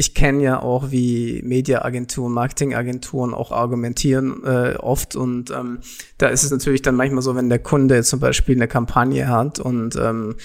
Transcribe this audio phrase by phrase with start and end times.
[0.00, 5.80] ich kenne ja auch, wie Mediaagenturen, Marketingagenturen auch argumentieren äh, oft und ähm,
[6.16, 9.60] da ist es natürlich dann manchmal so, wenn der Kunde zum Beispiel eine Kampagne hat
[9.60, 10.36] und ähm,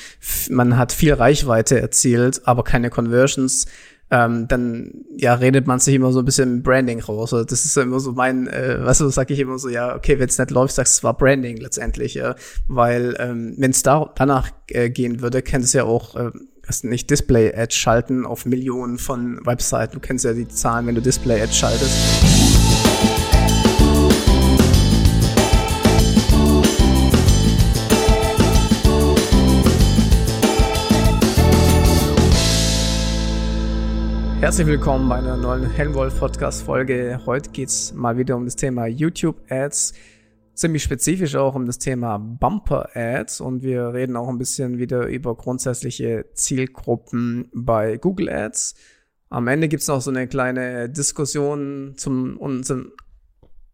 [0.50, 3.68] man hat viel Reichweite erzielt, aber keine Conversions,
[4.12, 7.34] ähm, dann ja redet man sich immer so ein bisschen Branding raus.
[7.34, 10.20] Also das ist immer so mein, äh, was du sag ich immer so, ja, okay,
[10.20, 12.36] wenn es nicht läuft, sagst du, es war Branding letztendlich, ja.
[12.68, 16.32] Weil ähm, wenn es da, danach äh, gehen würde, kennt es ja auch äh,
[16.68, 19.94] hast nicht Display-Ads schalten auf Millionen von Websites.
[19.94, 21.96] Du kennst ja die Zahlen, wenn du Display-Ads schaltest.
[34.42, 37.20] Herzlich willkommen bei einer neuen Helmwolf Podcast Folge.
[37.26, 39.94] Heute geht's mal wieder um das Thema YouTube Ads
[40.56, 45.08] ziemlich spezifisch auch um das Thema Bumper Ads und wir reden auch ein bisschen wieder
[45.08, 48.76] über grundsätzliche Zielgruppen bei Google Ads.
[49.30, 52.92] Am Ende gibt's noch so eine kleine Diskussion zum unserem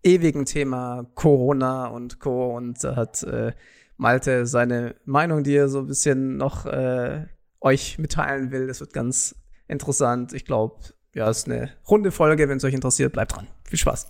[0.04, 2.56] ewigen Thema Corona und Co.
[2.56, 3.54] Und da hat äh,
[3.98, 7.26] Malte seine Meinung, die er so ein bisschen noch äh,
[7.60, 8.68] euch mitteilen will.
[8.68, 9.36] Das wird ganz
[9.68, 10.34] interessant.
[10.34, 10.80] Ich glaube,
[11.14, 12.50] ja, ist eine runde Folge.
[12.50, 13.48] Wenn es euch interessiert, bleibt dran.
[13.66, 14.08] Viel Spaß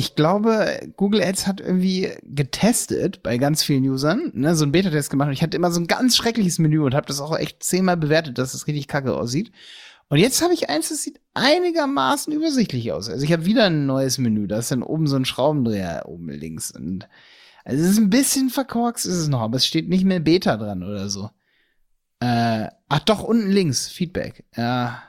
[0.00, 5.10] ich glaube, Google Ads hat irgendwie getestet bei ganz vielen Usern, ne, so einen Beta-Test
[5.10, 7.62] gemacht und ich hatte immer so ein ganz schreckliches Menü und habe das auch echt
[7.62, 9.52] zehnmal bewertet, dass es richtig kacke aussieht.
[10.08, 13.10] Und jetzt habe ich eins, das sieht einigermaßen übersichtlich aus.
[13.10, 16.30] Also ich habe wieder ein neues Menü, da ist dann oben so ein Schraubendreher oben
[16.30, 17.06] links und
[17.66, 20.56] also es ist ein bisschen verkorkst ist es noch, aber es steht nicht mehr Beta
[20.56, 21.28] dran oder so.
[22.20, 24.44] Äh, ach doch, unten links, Feedback.
[24.56, 25.02] Ja,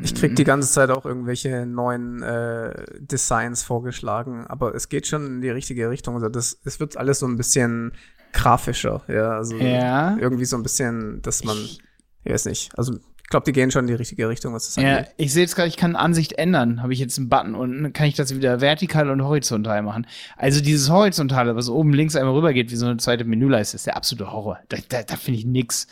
[0.00, 0.46] ich krieg die mhm.
[0.46, 5.90] ganze Zeit auch irgendwelche neuen äh, Designs vorgeschlagen, aber es geht schon in die richtige
[5.90, 6.14] Richtung.
[6.14, 7.92] Also das, es wird alles so ein bisschen
[8.32, 9.32] grafischer, ja.
[9.32, 10.16] Also ja.
[10.18, 11.56] irgendwie so ein bisschen, dass man,
[12.24, 14.82] ich weiß nicht, also ich glaube, die gehen schon in die richtige Richtung, was das
[14.82, 15.14] ja, angeht.
[15.16, 16.82] ich sehe jetzt gerade, ich kann Ansicht ändern.
[16.82, 20.06] Habe ich jetzt einen Button und kann ich das wieder vertikal und horizontal machen.
[20.36, 23.86] Also dieses Horizontale, was oben links einmal rüber geht, wie so eine zweite Menüleiste, ist
[23.86, 24.58] der absolute Horror.
[24.68, 25.86] Da, da, da finde ich nix.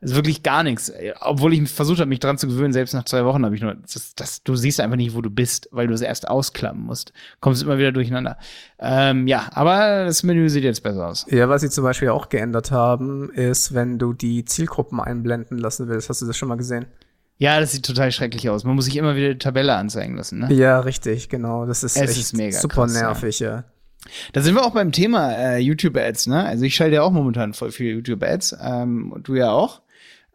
[0.00, 0.92] Also wirklich gar nichts.
[1.20, 3.74] Obwohl ich versucht habe, mich dran zu gewöhnen, selbst nach zwei Wochen habe ich nur,
[3.74, 7.12] das, das, du siehst einfach nicht, wo du bist, weil du es erst ausklappen musst.
[7.40, 8.36] Kommst immer wieder durcheinander.
[8.78, 11.26] Ähm, ja, aber das Menü sieht jetzt besser aus.
[11.30, 15.88] Ja, was sie zum Beispiel auch geändert haben, ist, wenn du die Zielgruppen einblenden lassen
[15.88, 16.10] willst.
[16.10, 16.86] Hast du das schon mal gesehen?
[17.38, 18.64] Ja, das sieht total schrecklich aus.
[18.64, 20.52] Man muss sich immer wieder die Tabelle anzeigen lassen, ne?
[20.52, 21.66] Ja, richtig, genau.
[21.66, 23.50] Das ist, es echt ist mega super krass, nervig, ja.
[23.50, 23.64] ja.
[24.32, 26.44] Da sind wir auch beim Thema äh, YouTube-Ads, ne?
[26.44, 29.82] Also ich schalte ja auch momentan voll viele YouTube-Ads, ähm, und du ja auch.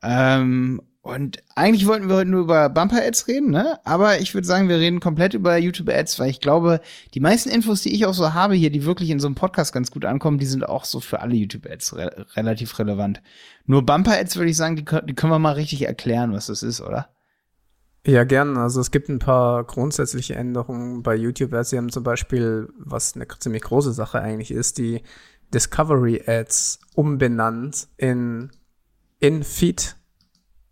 [0.03, 3.79] Ähm, und eigentlich wollten wir heute nur über Bumper-Ads reden, ne?
[3.85, 6.79] Aber ich würde sagen, wir reden komplett über YouTube-Ads, weil ich glaube,
[7.16, 9.73] die meisten Infos, die ich auch so habe hier, die wirklich in so einem Podcast
[9.73, 13.22] ganz gut ankommen, die sind auch so für alle YouTube-Ads re relativ relevant.
[13.66, 16.81] Nur Bumper-Ads würde ich sagen, die, die können wir mal richtig erklären, was das ist,
[16.81, 17.09] oder?
[18.06, 18.57] Ja, gern.
[18.57, 21.56] Also es gibt ein paar grundsätzliche Änderungen bei YouTube.
[21.63, 25.01] Sie haben zum Beispiel, was eine ziemlich große Sache eigentlich ist, die
[25.51, 28.51] Discovery Ads umbenannt in
[29.21, 29.95] in Feed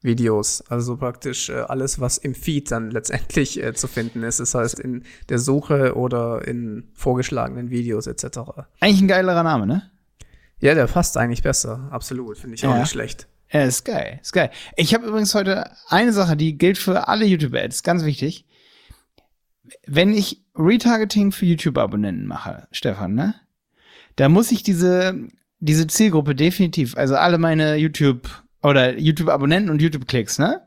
[0.01, 4.55] Videos, also praktisch äh, alles, was im Feed dann letztendlich äh, zu finden ist, das
[4.55, 8.39] heißt in der Suche oder in vorgeschlagenen Videos etc.
[8.79, 9.89] Eigentlich ein geilerer Name, ne?
[10.59, 12.71] Ja, der passt eigentlich besser, absolut, finde ich ja.
[12.71, 13.27] auch nicht schlecht.
[13.51, 14.51] Ja, ist geil, ist geil.
[14.75, 18.45] Ich habe übrigens heute eine Sache, die gilt für alle YouTube-Ads, ganz wichtig.
[19.85, 23.35] Wenn ich Retargeting für YouTube-Abonnenten mache, Stefan, ne?
[24.17, 28.29] Da muss ich diese diese Zielgruppe definitiv, also alle meine YouTube
[28.63, 30.61] oder YouTube-Abonnenten und YouTube-Klicks, ne?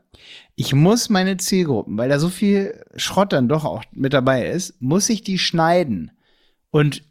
[0.55, 4.79] Ich muss meine Zielgruppen, weil da so viel Schrott dann doch auch mit dabei ist,
[4.81, 6.11] muss ich die schneiden.
[6.69, 7.03] Und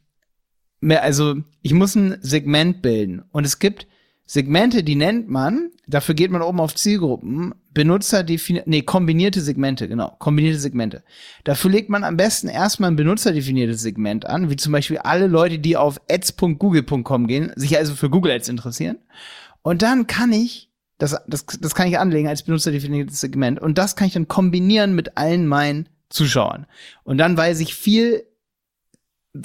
[0.81, 3.23] mehr, also ich muss ein Segment bilden.
[3.33, 3.87] Und es gibt
[4.25, 8.25] Segmente, die nennt man, dafür geht man oben auf Zielgruppen, Benutzer
[8.67, 11.03] nee, kombinierte Segmente, genau, kombinierte Segmente.
[11.45, 15.59] Dafür legt man am besten erstmal ein benutzerdefiniertes Segment an, wie zum Beispiel alle Leute,
[15.59, 18.99] die auf ads.google.com gehen, sich also für Google Ads interessieren.
[19.63, 23.97] Und dann kann ich, das, das, das kann ich anlegen als benutzerdefiniertes Segment und das
[23.97, 26.67] kann ich dann kombinieren mit allen meinen Zuschauern.
[27.05, 28.25] Und dann weiß ich viel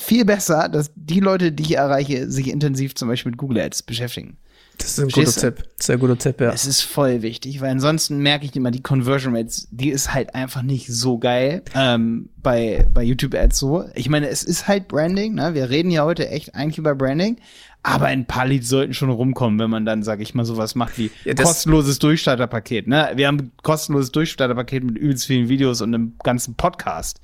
[0.01, 3.83] viel besser, dass die Leute, die ich erreiche, sich intensiv zum Beispiel mit Google Ads
[3.83, 4.37] beschäftigen.
[4.77, 5.63] Das ist ein guter Tipp.
[5.79, 6.51] Sehr guter Tipp, ja.
[6.51, 10.35] Es ist voll wichtig, weil ansonsten merke ich immer, die Conversion Rates, die ist halt
[10.35, 13.85] einfach nicht so geil ähm, bei, bei YouTube Ads so.
[13.95, 15.53] Ich meine, es ist halt Branding, ne?
[15.53, 17.37] Wir reden ja heute echt eigentlich über Branding.
[17.83, 20.97] Aber ein paar Leads sollten schon rumkommen, wenn man dann, sag ich mal, sowas macht
[20.97, 22.87] wie ja, kostenloses Durchstarterpaket.
[22.87, 23.11] Ne?
[23.15, 27.21] Wir haben ein kostenloses Durchstarterpaket mit übelst vielen Videos und einem ganzen Podcast.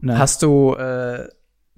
[0.00, 0.16] Ne?
[0.16, 1.28] Hast du äh,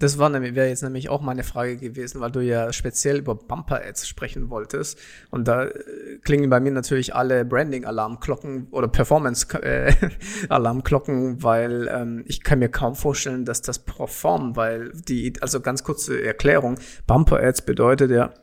[0.02, 4.50] Das wäre jetzt nämlich auch meine Frage gewesen, weil du ja speziell über Bumper-Ads sprechen
[4.50, 4.98] wolltest.
[5.30, 12.58] Und da äh, klingen bei mir natürlich alle Branding-Alarmglocken oder Performance-Alarmglocken, weil ähm, ich kann
[12.58, 18.34] mir kaum vorstellen, dass das performt, weil die, also ganz kurze Erklärung, Bumper-Ads bedeutet ja,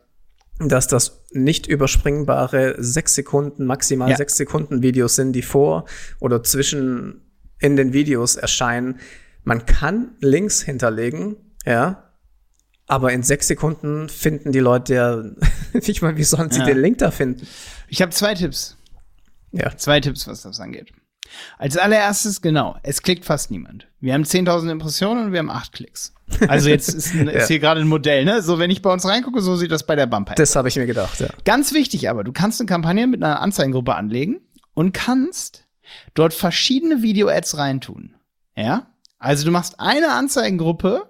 [0.59, 4.15] dass das nicht überspringbare sechs Sekunden, maximal ja.
[4.15, 5.83] sechs Sekunden Videos sind, die vor
[6.21, 7.29] oder zwischen
[7.59, 9.01] in den Videos erscheinen.
[9.43, 11.35] Man kann Links hinterlegen,
[11.65, 12.09] ja,
[12.87, 15.23] aber in sechs Sekunden finden die Leute ja,
[15.79, 16.65] ich meine, wie sollen sie ja.
[16.65, 17.47] den Link da finden?
[17.87, 18.77] Ich habe zwei Tipps.
[19.51, 19.75] Ja.
[19.77, 20.91] Zwei Tipps, was das angeht.
[21.57, 23.87] Als allererstes, genau, es klickt fast niemand.
[23.99, 26.13] Wir haben 10.000 Impressionen und wir haben acht Klicks.
[26.47, 28.41] Also jetzt ist, ein, ist hier gerade ein Modell, ne?
[28.41, 30.35] So, wenn ich bei uns reingucke, so sieht das bei der Bumper.
[30.35, 31.27] Das habe ich mir gedacht, ja.
[31.45, 34.41] Ganz wichtig aber, du kannst eine Kampagne mit einer Anzeigengruppe anlegen
[34.73, 35.67] und kannst
[36.13, 38.15] dort verschiedene Video-Ads reintun.
[38.55, 38.87] Ja?
[39.17, 41.09] Also du machst eine Anzeigengruppe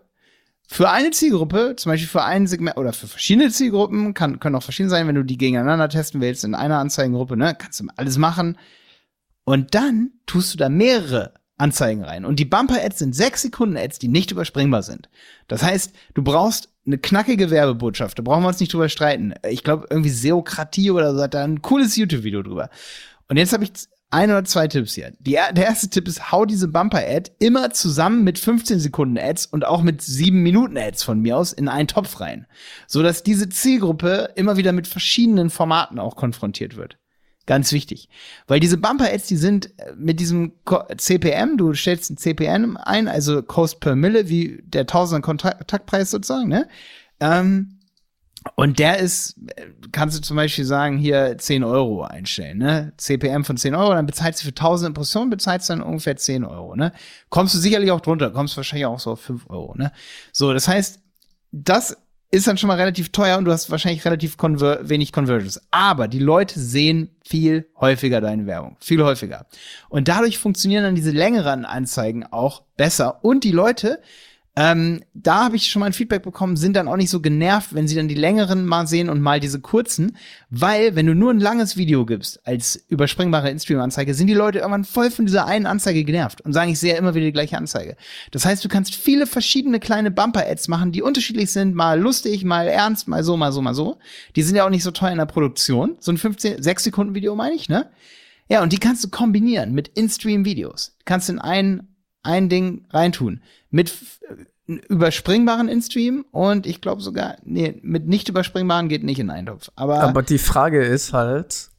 [0.72, 4.62] für eine Zielgruppe, zum Beispiel für ein Segment oder für verschiedene Zielgruppen, kann, können auch
[4.62, 7.56] verschieden sein, wenn du die gegeneinander testen willst in einer Anzeigengruppe, ne?
[7.58, 8.56] Kannst du alles machen.
[9.46, 12.24] Und dann tust du da mehrere Anzeigen rein.
[12.24, 15.10] Und die Bumper-Ads sind sechs Sekunden-Ads, die nicht überspringbar sind.
[15.48, 18.20] Das heißt, du brauchst eine knackige Werbebotschaft.
[18.20, 19.34] Da brauchen wir uns nicht drüber streiten.
[19.50, 22.70] Ich glaube, irgendwie Seokratie oder so hat da ein cooles YouTube-Video drüber.
[23.28, 23.72] Und jetzt habe ich
[24.12, 25.14] ein oder zwei Tipps hier.
[25.20, 29.66] Die, der erste Tipp ist, hau diese Bumper-Ad immer zusammen mit 15 Sekunden Ads und
[29.66, 32.48] auch mit 7 Minuten Ads von mir aus in einen Topf rein.
[32.88, 36.98] So dass diese Zielgruppe immer wieder mit verschiedenen Formaten auch konfrontiert wird.
[37.46, 38.10] Ganz wichtig.
[38.46, 40.54] Weil diese Bumper-Ads, die sind äh, mit diesem
[40.98, 46.48] CPM, du stellst ein CPM ein, also Cost per Mille, wie der Tausender Kontaktpreis sozusagen,
[46.48, 46.68] ne?
[47.20, 47.79] Ähm,
[48.56, 49.36] und der ist,
[49.92, 52.94] kannst du zum Beispiel sagen, hier 10 Euro einstellen, ne?
[52.98, 56.46] CPM von 10 Euro, dann bezahlst du für 1000 Impressionen, bezahlst du dann ungefähr 10
[56.46, 56.94] Euro, ne?
[57.30, 59.92] Kommst du sicherlich auch drunter, kommst wahrscheinlich auch so auf 5 Euro, ne?
[60.32, 61.00] So, das heißt,
[61.52, 61.98] das
[62.32, 65.60] ist dann schon mal relativ teuer und du hast wahrscheinlich relativ conver wenig Conversions.
[65.72, 68.78] Aber die Leute sehen viel häufiger deine Werbung.
[68.80, 69.48] Viel häufiger.
[69.90, 73.24] Und dadurch funktionieren dann diese längeren Anzeigen auch besser.
[73.26, 74.00] Und die Leute
[74.56, 77.74] ähm, da habe ich schon mal ein Feedback bekommen, sind dann auch nicht so genervt,
[77.74, 80.18] wenn sie dann die längeren mal sehen und mal diese kurzen,
[80.50, 84.84] weil wenn du nur ein langes Video gibst als überspringbare In-Stream-Anzeige, sind die Leute irgendwann
[84.84, 87.96] voll von dieser einen Anzeige genervt und sagen, ich sehe immer wieder die gleiche Anzeige.
[88.32, 92.68] Das heißt, du kannst viele verschiedene kleine Bumper-Ads machen, die unterschiedlich sind, mal lustig, mal
[92.68, 94.00] ernst, mal so, mal so, mal so.
[94.36, 95.96] Die sind ja auch nicht so teuer in der Produktion.
[96.00, 97.90] So ein 15, 6 Sekunden Video meine ich, ne?
[98.50, 100.98] Ja, und die kannst du kombinieren mit In-Stream-Videos.
[101.06, 101.88] Kannst in ein,
[102.24, 103.42] ein Ding reintun.
[103.70, 103.94] Mit
[104.88, 109.72] überspringbaren In-Stream und ich glaube sogar, nee, mit nicht überspringbaren geht nicht in Eintopf.
[109.76, 111.70] Aber, Aber die Frage ist halt,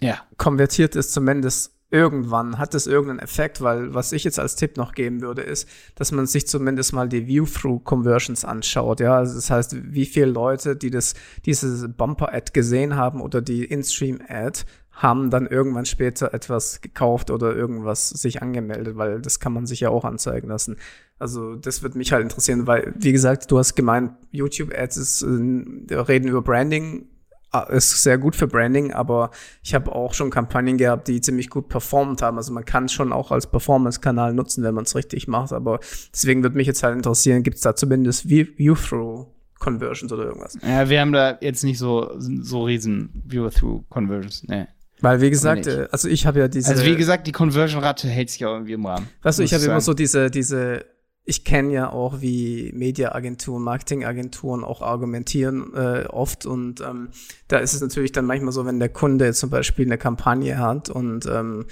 [0.00, 0.18] ja.
[0.38, 4.92] konvertiert es zumindest irgendwann, hat es irgendeinen Effekt, weil was ich jetzt als Tipp noch
[4.92, 9.00] geben würde, ist, dass man sich zumindest mal die View-Through-Conversions anschaut.
[9.00, 11.14] Ja, also das heißt, wie viele Leute, die das,
[11.46, 14.64] diese Bumper-Ad gesehen haben oder die In-Stream-Ad,
[14.98, 19.80] haben dann irgendwann später etwas gekauft oder irgendwas sich angemeldet, weil das kann man sich
[19.80, 20.76] ja auch anzeigen lassen.
[21.20, 25.94] Also das wird mich halt interessieren, weil, wie gesagt, du hast gemeint, YouTube-Ads ist, äh,
[25.94, 27.06] reden über Branding,
[27.52, 29.30] äh, ist sehr gut für Branding, aber
[29.62, 32.36] ich habe auch schon Kampagnen gehabt, die ziemlich gut performt haben.
[32.36, 35.52] Also man kann es schon auch als Performance-Kanal nutzen, wenn man es richtig macht.
[35.52, 35.78] Aber
[36.12, 39.26] deswegen würde mich jetzt halt interessieren, gibt es da zumindest View-Through
[39.60, 40.58] Conversions oder irgendwas?
[40.62, 44.44] Ja, wir haben da jetzt nicht so, so riesen View-Through Conversions.
[44.48, 44.66] Nee.
[45.00, 46.70] Weil, wie gesagt, äh, also ich habe ja diese.
[46.70, 49.08] Also, wie gesagt, die Conversion-Rate hält sich ja irgendwie im Rahmen.
[49.22, 50.84] Weißt du, ich habe immer so diese, diese,
[51.24, 56.46] ich kenne ja auch, wie Mediaagenturen, Marketingagenturen auch argumentieren äh, oft.
[56.46, 57.10] Und ähm,
[57.48, 60.88] da ist es natürlich dann manchmal so, wenn der Kunde zum Beispiel eine Kampagne hat
[60.88, 61.66] und ähm,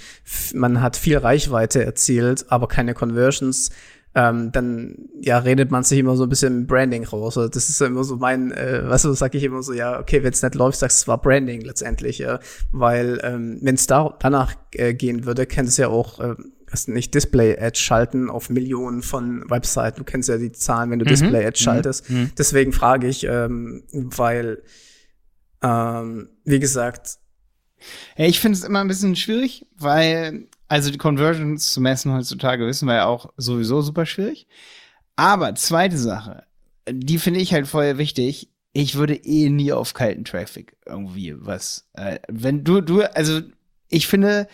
[0.53, 3.71] man hat viel Reichweite erzielt, aber keine Conversions,
[4.17, 7.37] ähm, dann ja redet man sich immer so ein bisschen Branding raus.
[7.37, 10.23] Also das ist immer so mein, äh, was du, sag ich immer so, ja, okay,
[10.23, 12.39] wenn es nicht läuft, sagst du, es war Branding letztendlich, ja.
[12.71, 16.33] Weil ähm, wenn es da danach äh, gehen würde, kennst du ja auch, äh,
[16.71, 19.99] hast nicht Display-Ads schalten auf Millionen von Webseiten.
[19.99, 21.09] Du kennst ja die Zahlen, wenn du mhm.
[21.09, 21.63] Display-Ads mhm.
[21.63, 22.09] schaltest.
[22.09, 22.31] Mhm.
[22.35, 24.63] Deswegen frage ich, ähm, weil,
[25.61, 27.19] ähm, wie gesagt,
[28.15, 32.87] ich finde es immer ein bisschen schwierig, weil also die Conversions zu messen heutzutage wissen
[32.87, 34.47] wir ja auch sowieso super schwierig.
[35.15, 36.43] Aber zweite Sache,
[36.89, 38.49] die finde ich halt voll wichtig.
[38.73, 41.87] Ich würde eh nie auf kalten Traffic irgendwie was.
[41.93, 43.41] Äh, wenn du, du, also
[43.89, 44.47] ich finde,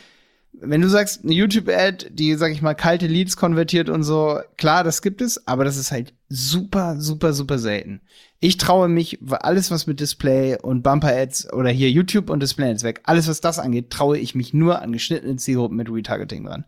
[0.53, 4.83] wenn du sagst, eine YouTube-Ad, die, sag ich mal, kalte Leads konvertiert und so, klar,
[4.83, 8.01] das gibt es, aber das ist halt super, super, super selten.
[8.43, 12.99] Ich traue mich, alles was mit Display und Bumper-Ads oder hier YouTube und Display-Ads weg,
[13.05, 16.65] alles was das angeht, traue ich mich nur an geschnittenen Zielgruppen mit Retargeting dran.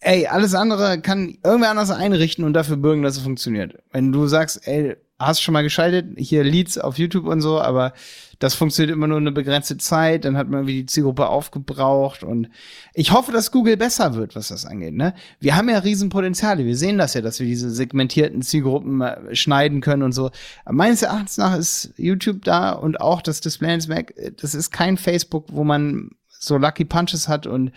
[0.00, 3.82] Ey, alles andere kann irgendwer anders einrichten und dafür bürgen, dass es funktioniert.
[3.92, 7.92] Wenn du sagst, ey, hast schon mal geschaltet, hier Leads auf YouTube und so, aber
[8.38, 12.48] das funktioniert immer nur eine begrenzte Zeit, dann hat man irgendwie die Zielgruppe aufgebraucht und
[12.94, 15.14] ich hoffe, dass Google besser wird, was das angeht, ne?
[15.40, 20.02] Wir haben ja Riesenpotenziale, wir sehen das ja, dass wir diese segmentierten Zielgruppen schneiden können
[20.02, 20.30] und so.
[20.68, 25.46] Meines Erachtens nach ist YouTube da und auch das Display Mac, das ist kein Facebook,
[25.52, 27.72] wo man so Lucky Punches hat und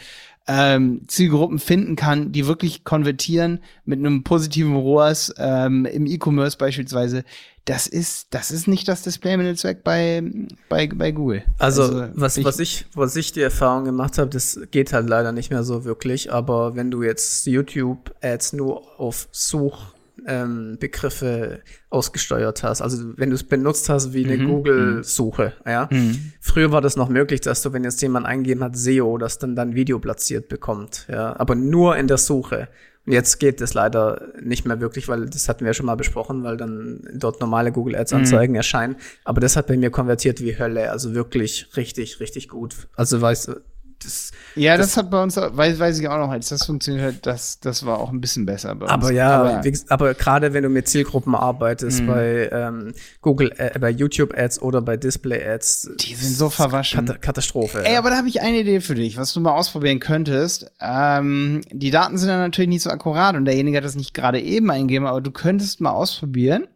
[0.48, 7.24] ähm, Zielgruppen finden kann, die wirklich konvertieren mit einem positiven ROAS ähm, im E-Commerce beispielsweise.
[7.66, 10.22] Das ist, das ist nicht das Display-Netzwerk bei,
[10.68, 11.44] bei, bei Google.
[11.60, 15.08] Also, also was, ich, was ich, was ich die Erfahrung gemacht habe, das geht halt
[15.08, 16.34] leider nicht mehr so wirklich.
[16.34, 19.93] Aber wenn du jetzt YouTube-Ads nur auf Such
[20.28, 22.82] ähm, Begriffe ausgesteuert hast.
[22.82, 24.48] Also wenn du es benutzt hast wie eine mhm.
[24.48, 25.54] Google-Suche.
[25.66, 25.90] Ja?
[25.92, 26.34] Mhm.
[26.40, 29.56] Früher war das noch möglich, dass du, wenn jetzt jemand eingegeben hat SEO, dass dann
[29.56, 31.08] dann Video platziert bekommt.
[31.10, 31.38] Ja?
[31.40, 32.70] Aber nur in der Suche.
[33.06, 35.96] Und jetzt geht es leider nicht mehr wirklich, weil das hatten wir ja schon mal
[35.96, 38.58] besprochen, weil dann dort normale Google Ads Anzeigen mhm.
[38.58, 38.96] erscheinen.
[39.26, 40.90] Aber das hat bei mir konvertiert wie Hölle.
[40.90, 42.88] Also wirklich richtig, richtig gut.
[42.96, 43.62] Also weißt du,
[44.04, 47.06] das, ja, das, das, hat bei uns, weiß, weiß ich auch noch, als das funktioniert
[47.06, 48.92] hat, das, das war auch ein bisschen besser bei uns.
[48.92, 52.08] Aber ja, aber, aber gerade wenn du mit Zielgruppen arbeitest, mhm.
[52.08, 55.92] bei ähm, Google, äh, bei YouTube Ads oder bei Display Ads.
[56.00, 57.06] Die sind so verwaschen.
[57.06, 57.84] Kat Katastrophe.
[57.84, 58.00] Ey, ja.
[58.00, 60.72] aber da habe ich eine Idee für dich, was du mal ausprobieren könntest.
[60.80, 64.40] Ähm, die Daten sind dann natürlich nicht so akkurat und derjenige hat das nicht gerade
[64.40, 66.68] eben eingegeben, aber du könntest mal ausprobieren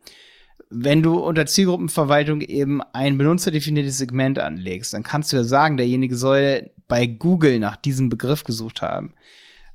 [0.70, 6.16] wenn du unter Zielgruppenverwaltung eben ein benutzerdefiniertes Segment anlegst, dann kannst du ja sagen, derjenige
[6.16, 9.14] soll bei Google nach diesem Begriff gesucht haben.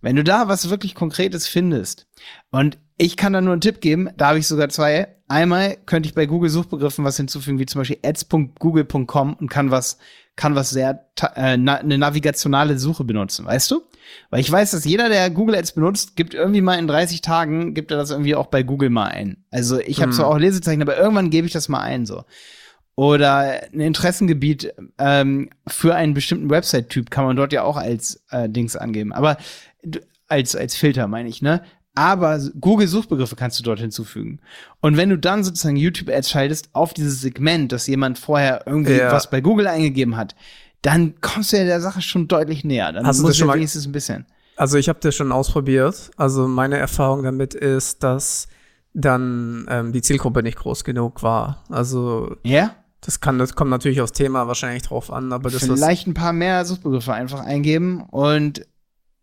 [0.01, 2.07] Wenn du da was wirklich Konkretes findest,
[2.51, 5.09] und ich kann da nur einen Tipp geben, da habe ich sogar zwei.
[5.29, 9.99] Einmal könnte ich bei Google Suchbegriffen was hinzufügen, wie zum Beispiel ads.google.com und kann was,
[10.37, 13.83] kann was sehr, äh, na, eine navigationale Suche benutzen, weißt du?
[14.31, 17.73] Weil ich weiß, dass jeder, der Google Ads benutzt, gibt irgendwie mal in 30 Tagen,
[17.73, 19.45] gibt er das irgendwie auch bei Google mal ein.
[19.51, 20.17] Also ich habe hm.
[20.17, 22.25] zwar auch Lesezeichen, aber irgendwann gebe ich das mal ein, so
[22.95, 28.49] oder ein Interessengebiet ähm, für einen bestimmten Website-Typ kann man dort ja auch als äh,
[28.49, 29.13] Dings angeben.
[29.13, 29.39] Aber
[30.29, 31.63] als, als Filter meine ich, ne?
[31.95, 34.41] Aber Google-Suchbegriffe kannst du dort hinzufügen.
[34.81, 39.13] Und wenn du dann sozusagen YouTube-Ads schaltest auf dieses Segment, dass jemand vorher irgendwie ja.
[39.13, 40.35] was bei Google eingegeben hat,
[40.81, 42.93] dann kommst du ja der Sache schon deutlich näher.
[42.93, 44.27] Dann Hast du das schon mal wenigstens ein bisschen.
[44.57, 46.11] Also ich habe das schon ausprobiert.
[46.17, 48.49] Also meine Erfahrung damit ist, dass
[48.95, 51.65] dann ähm, die Zielgruppe nicht groß genug war.
[51.69, 52.75] Also ja?
[53.03, 56.33] Das kann, das kommt natürlich aufs Thema wahrscheinlich drauf an, aber das Vielleicht ein paar
[56.33, 58.65] mehr Suchbegriffe einfach eingeben und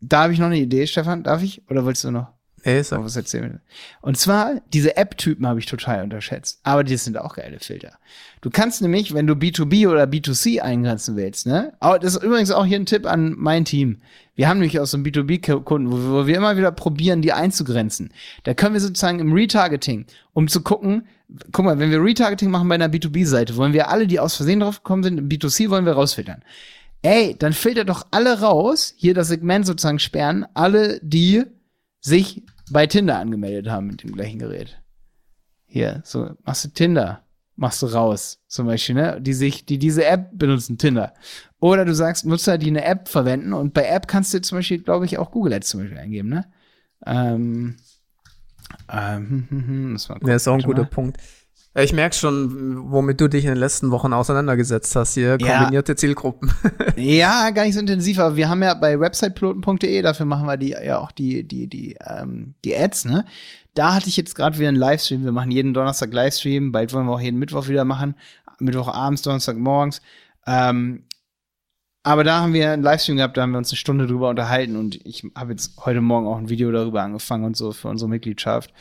[0.01, 1.23] da habe ich noch eine Idee, Stefan.
[1.23, 1.61] Darf ich?
[1.69, 2.27] Oder wolltest du noch?
[2.65, 3.03] Nee, sag.
[3.03, 3.61] was erzählen?
[4.01, 6.59] Und zwar, diese App-Typen habe ich total unterschätzt.
[6.63, 7.97] Aber die sind auch geile Filter.
[8.41, 11.73] Du kannst nämlich, wenn du B2B oder B2C eingrenzen willst, ne?
[11.79, 14.01] Aber das ist übrigens auch hier ein Tipp an mein Team.
[14.35, 18.11] Wir haben nämlich auch so einen B2B-Kunden, wo, wo wir immer wieder probieren, die einzugrenzen.
[18.43, 21.07] Da können wir sozusagen im Retargeting, um zu gucken,
[21.51, 24.59] guck mal, wenn wir Retargeting machen bei einer B2B-Seite, wollen wir alle, die aus Versehen
[24.59, 26.43] drauf gekommen sind, im B2C wollen wir rausfiltern.
[27.01, 31.43] Ey, dann filtert doch alle raus, hier das Segment sozusagen sperren, alle, die
[32.01, 34.81] sich bei Tinder angemeldet haben mit dem gleichen Gerät.
[35.65, 37.23] Hier, so, machst du Tinder,
[37.55, 39.21] machst du raus, zum Beispiel, ne?
[39.21, 41.13] Die sich, die diese App benutzen, Tinder.
[41.59, 44.79] Oder du sagst Nutzer, die eine App verwenden und bei App kannst du zum Beispiel,
[44.79, 46.51] glaube ich, auch Google Ads zum Beispiel eingeben, ne?
[47.05, 47.77] Ähm,
[48.91, 50.89] ähm, hm, hm, hm, das war ja, ist auch ein guter mal.
[50.89, 51.17] Punkt.
[51.75, 55.95] Ich merke schon, womit du dich in den letzten Wochen auseinandergesetzt hast, hier kombinierte ja.
[55.95, 56.51] Zielgruppen.
[56.97, 60.69] ja, gar nicht so intensiv, aber wir haben ja bei websitepiloten.de, dafür machen wir die
[60.69, 63.25] ja auch die, die, die, ähm, die Ads, ne?
[63.75, 65.23] Da hatte ich jetzt gerade wieder einen Livestream.
[65.23, 68.15] Wir machen jeden Donnerstag Livestream, bald wollen wir auch jeden Mittwoch wieder machen.
[68.59, 70.01] Mittwochabends, Donnerstag morgens.
[70.47, 71.03] Ähm,
[72.03, 74.75] aber da haben wir einen Livestream gehabt, da haben wir uns eine Stunde drüber unterhalten
[74.75, 78.09] und ich habe jetzt heute Morgen auch ein Video darüber angefangen und so für unsere
[78.09, 78.73] Mitgliedschaft,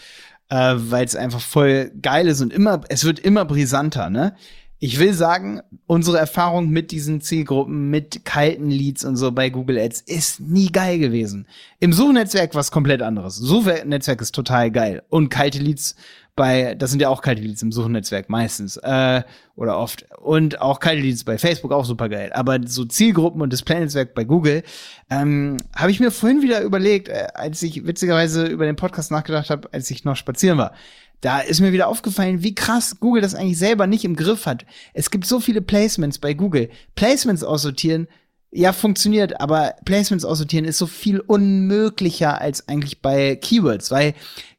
[0.50, 4.34] äh, weil es einfach voll geil ist und immer, es wird immer brisanter, ne?
[4.80, 9.76] Ich will sagen, unsere Erfahrung mit diesen Zielgruppen, mit kalten Leads und so bei Google
[9.76, 11.48] Ads ist nie geil gewesen.
[11.80, 13.34] Im Suchnetzwerk was komplett anderes.
[13.34, 15.02] Suchnetzwerk ist total geil.
[15.08, 15.96] Und kalte Leads
[16.38, 19.22] bei, das sind ja auch kalte Leads im Suchnetzwerk meistens äh,
[19.56, 22.32] oder oft und auch kalte Leads bei Facebook auch super geil.
[22.32, 24.62] Aber so Zielgruppen und Display-Netzwerk bei Google
[25.10, 29.50] ähm, habe ich mir vorhin wieder überlegt, äh, als ich witzigerweise über den Podcast nachgedacht
[29.50, 30.72] habe, als ich noch spazieren war.
[31.20, 34.64] Da ist mir wieder aufgefallen, wie krass Google das eigentlich selber nicht im Griff hat.
[34.94, 36.70] Es gibt so viele Placements bei Google.
[36.94, 38.06] Placements aussortieren
[38.50, 44.14] ja, funktioniert, aber Placements aussortieren ist so viel unmöglicher als eigentlich bei Keywords, weil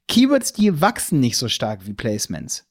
[0.10, 2.66] Keywords, die wachsen nicht so stark wie Placements.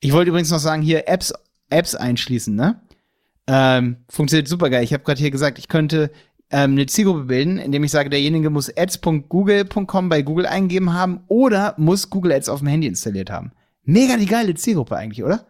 [0.00, 1.32] Ich wollte übrigens noch sagen, hier Apps,
[1.68, 2.80] Apps einschließen, ne?
[3.46, 4.82] Ähm, funktioniert super geil.
[4.82, 6.10] Ich habe gerade hier gesagt, ich könnte
[6.50, 11.74] ähm, eine Zielgruppe bilden, indem ich sage, derjenige muss ads.google.com bei Google eingeben haben oder
[11.76, 13.52] muss Google Ads auf dem Handy installiert haben.
[13.84, 15.46] Mega die geile Zielgruppe eigentlich, oder?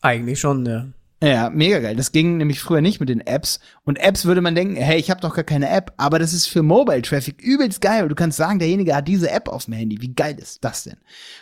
[0.00, 0.88] Eigentlich schon, ja.
[1.22, 1.96] Ja, mega geil.
[1.96, 3.60] Das ging nämlich früher nicht mit den Apps.
[3.84, 6.46] Und Apps würde man denken, hey, ich habe doch gar keine App, aber das ist
[6.46, 8.08] für Mobile Traffic übelst geil.
[8.08, 10.00] Du kannst sagen, derjenige hat diese App auf dem Handy.
[10.00, 10.96] Wie geil ist das denn?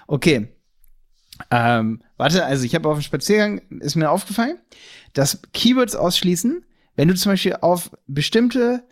[0.09, 0.49] Okay.
[1.53, 4.59] Ähm, warte, also ich habe auf dem Spaziergang, ist mir aufgefallen,
[5.13, 6.65] dass Keywords ausschließen,
[6.97, 8.83] wenn du zum Beispiel auf bestimmte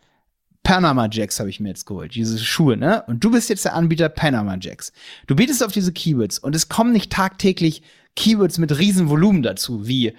[0.63, 3.03] Panama Jacks habe ich mir jetzt geholt, diese Schuhe, ne?
[3.09, 4.93] Und du bist jetzt der Anbieter Panama Jacks.
[5.27, 7.83] Du bietest auf diese Keywords und es kommen nicht tagtäglich
[8.15, 10.15] Keywords mit riesen Volumen dazu, wie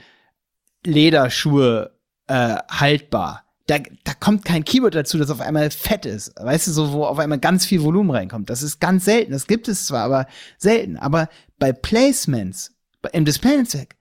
[0.85, 1.91] Lederschuhe
[2.27, 3.43] äh, haltbar.
[3.67, 6.33] Da, da kommt kein Keyword dazu, das auf einmal fett ist.
[6.39, 8.49] Weißt du, so, wo auf einmal ganz viel Volumen reinkommt.
[8.49, 9.33] Das ist ganz selten.
[9.33, 10.95] Das gibt es zwar, aber selten.
[10.97, 11.27] Aber
[11.59, 12.73] bei Placements,
[13.11, 13.95] im Display-Netzwerk,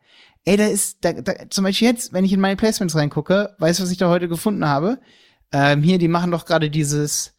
[0.45, 3.81] ey, da ist, da, da, zum Beispiel jetzt, wenn ich in meine Placements reingucke, weißt
[3.81, 5.01] du, was ich da heute gefunden habe?
[5.53, 7.35] Ähm, hier, die machen doch gerade dieses,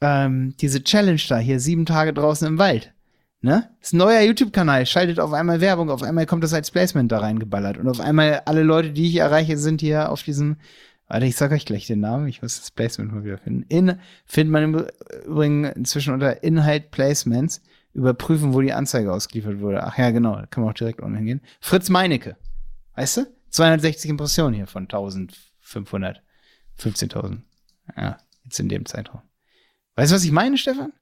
[0.00, 2.92] ähm, diese Challenge da, hier sieben Tage draußen im Wald.
[3.40, 3.70] Ne?
[3.78, 7.12] Das ist ein neuer YouTube-Kanal, schaltet auf einmal Werbung, auf einmal kommt das als Placement
[7.12, 7.78] da reingeballert.
[7.78, 10.56] Und auf einmal alle Leute, die ich erreiche, sind hier auf diesem,
[11.06, 13.62] warte, ich sag euch gleich den Namen, ich muss das Placement mal wieder finden.
[13.68, 14.86] In, findet man im
[15.24, 17.62] Übrigen inzwischen unter Inhalt Placements,
[17.94, 19.82] überprüfen, wo die Anzeige ausgeliefert wurde.
[19.82, 21.40] Ach ja, genau, da kann man auch direkt online hingehen.
[21.60, 22.36] Fritz Meinecke.
[22.94, 23.26] Weißt du?
[23.50, 26.22] 260 Impressionen hier von 1500,
[26.78, 27.40] 15.000.
[27.96, 29.22] Ja, jetzt in dem Zeitraum.
[29.96, 30.92] Weißt du, was ich meine, Stefan?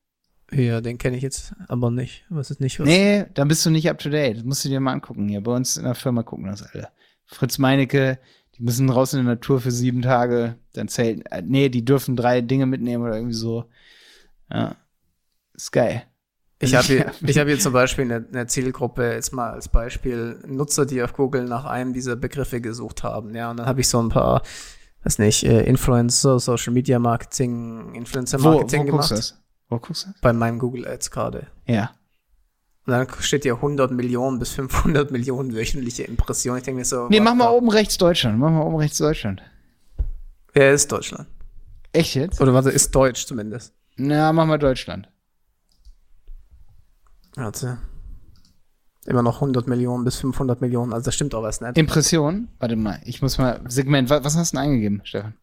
[0.53, 2.25] Ja, den kenne ich jetzt aber nicht.
[2.29, 2.87] Was ist nicht was?
[2.87, 4.38] Nee, dann bist du nicht up to date.
[4.38, 5.29] Das musst du dir mal angucken.
[5.29, 6.88] Hier bei uns in der Firma gucken das alle.
[7.25, 8.19] Fritz Meinecke,
[8.57, 10.57] die müssen raus in der Natur für sieben Tage.
[10.73, 13.65] Dann zählen, äh, nee, die dürfen drei Dinge mitnehmen oder irgendwie so.
[14.50, 14.76] Ja.
[15.55, 16.05] Ist geil.
[16.61, 20.41] Ich habe hier, ich hab hier zum Beispiel eine, eine Zielgruppe, jetzt mal als Beispiel,
[20.47, 23.35] Nutzer, die auf Google nach einem dieser Begriffe gesucht haben.
[23.35, 24.43] Ja, und dann habe ich so ein paar,
[25.03, 29.35] weiß nicht, äh, Influencer, Social Media Marketing, Influencer Marketing wo, wo gemacht.
[29.68, 30.11] Wo guckst du?
[30.23, 31.49] Bei meinen Google Ads gerade.
[31.66, 31.90] Ja.
[32.87, 36.58] Und dann steht hier 100 Millionen bis 500 Millionen wöchentliche Impressionen.
[36.58, 37.08] Ich denke mir so.
[37.08, 38.38] Nee, mach mal oben rechts Deutschland.
[38.38, 39.42] Mach mal oben rechts Deutschland.
[40.54, 41.28] Er ist Deutschland.
[41.92, 42.40] Echt jetzt?
[42.40, 43.75] Oder warte, ist Deutsch zumindest.
[43.96, 45.08] Na, mach mal Deutschland.
[47.35, 47.79] Warte.
[49.07, 50.92] Immer noch 100 Millionen bis 500 Millionen.
[50.92, 51.76] Also das stimmt auch was nicht.
[51.76, 52.48] Impression?
[52.59, 53.61] Warte mal, ich muss mal.
[53.68, 55.35] Segment, was, was hast du denn eingegeben, Stefan?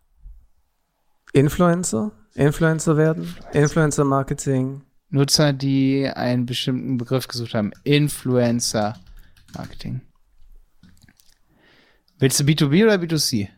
[1.34, 2.12] Influencer?
[2.36, 3.36] Influencer werden?
[3.52, 4.82] Influencer Marketing.
[5.10, 7.72] Nutzer, die einen bestimmten Begriff gesucht haben.
[7.84, 8.96] Influencer
[9.56, 10.02] Marketing.
[12.19, 13.50] Willst du B2B oder B2C?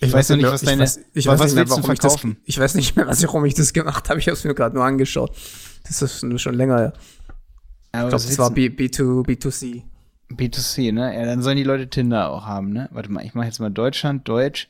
[0.00, 0.82] Ich, weiß noch nicht, mehr- was ich deine.
[0.82, 3.06] weiß, ich was weiß nicht mehr, willst du warum ich das, ich weiß nicht mehr,
[3.08, 4.20] was, warum ich das gemacht habe.
[4.20, 5.36] Ich habe es mir gerade nur angeschaut.
[5.84, 6.80] Das ist schon länger.
[6.80, 6.86] Ja.
[6.86, 9.82] Aber Ich glaube, was das war B, B2, B2C.
[10.28, 11.14] du- B2C, ne?
[11.16, 12.88] Ja, dann sollen die Leute Tinder auch haben, ne?
[12.92, 14.68] Warte mal, ich mache jetzt mal Deutschland, Deutsch.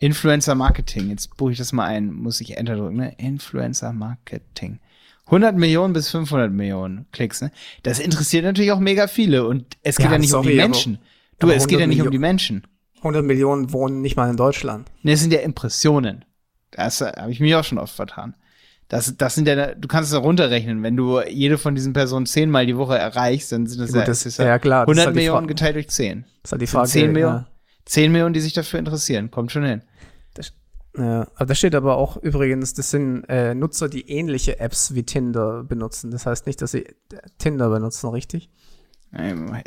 [0.00, 1.10] Influencer Marketing.
[1.10, 2.12] Jetzt buche ich das mal ein.
[2.12, 3.14] Muss ich Enter drücken, ne?
[3.18, 4.80] Influencer Marketing.
[5.26, 7.52] 100 Millionen bis 500 Millionen Klicks, ne?
[7.84, 9.46] Das interessiert natürlich auch mega viele.
[9.46, 10.98] Und es geht ja, Ja, nicht um sorry, die aber- Menschen.
[11.38, 12.66] Du, es geht ja 100 nicht um Millionen- die Menschen.
[12.98, 14.90] 100 Millionen wohnen nicht mal in Deutschland.
[15.02, 16.24] Ne, es sind ja Impressionen.
[16.72, 18.34] Das äh, habe ich mich auch schon oft vertan.
[18.88, 20.82] Das, das sind ja, du kannst es ja runterrechnen.
[20.82, 24.04] Wenn du jede von diesen Personen zehnmal die Woche erreichst, dann sind das, Gut, ja,
[24.04, 26.24] das- es ist ja, klar, das ist 100 halt die Millionen geteilt durch 10.
[26.42, 26.88] Das ist halt die Das Frage.
[26.88, 27.36] sind 10 Millionen.
[27.36, 27.46] Ja.
[27.84, 29.30] 10 Millionen, die sich dafür interessieren.
[29.30, 29.82] Kommt schon hin.
[30.96, 35.04] Ja, aber da steht aber auch übrigens, das sind äh, Nutzer, die ähnliche Apps wie
[35.04, 36.10] Tinder benutzen.
[36.10, 36.94] Das heißt nicht, dass sie äh,
[37.38, 38.50] Tinder benutzen, richtig?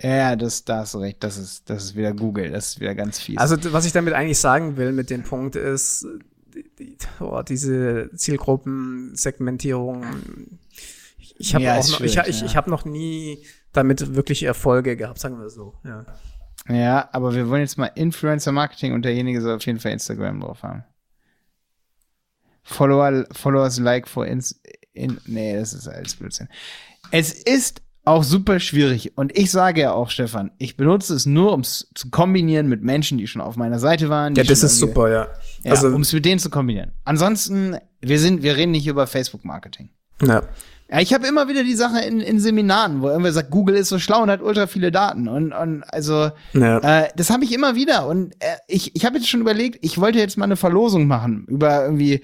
[0.01, 1.23] Ja, das, da hast du recht.
[1.23, 2.51] Das ist, das ist wieder Google.
[2.51, 3.37] Das ist wieder ganz fies.
[3.37, 6.05] Also was ich damit eigentlich sagen will mit dem Punkt ist,
[6.53, 10.05] die, die, oh, diese Zielgruppensegmentierung.
[11.37, 12.45] Ich, habe Ja, noch, ich, ich, ja.
[12.45, 15.73] ich habe noch nie damit wirklich Erfolge gehabt, sagen wir so.
[15.83, 16.05] Ja.
[16.69, 20.39] Ja, aber wir wollen jetzt mal Influencer Marketing und derjenige soll auf jeden Fall Instagram
[20.39, 20.83] drauf haben.
[22.63, 24.61] Follower, Followers like for ins,
[24.93, 26.47] in, nee, das ist alles Blödsinn.
[27.11, 31.53] Es ist auch super schwierig und ich sage ja auch, Stefan, ich benutze es nur,
[31.53, 34.35] um es zu kombinieren mit Menschen, die schon auf meiner Seite waren.
[34.35, 35.27] Ja, das ist super, ja.
[35.63, 36.91] Ja, also, um es mit denen zu kombinieren.
[37.05, 39.89] Ansonsten, wir sind, wir reden nicht über Facebook Marketing.
[40.21, 40.43] ja.
[40.93, 43.89] Ja, ich habe immer wieder die Sache in, in Seminaren, wo irgendwer sagt, Google ist
[43.89, 45.27] so schlau und hat ultra viele Daten.
[45.27, 46.77] Und, und also, Ja.
[47.05, 48.05] äh, das habe ich immer wieder.
[48.07, 51.45] Und äh, ich, ich habe jetzt schon überlegt, ich wollte jetzt mal eine Verlosung machen
[51.49, 52.21] über irgendwie,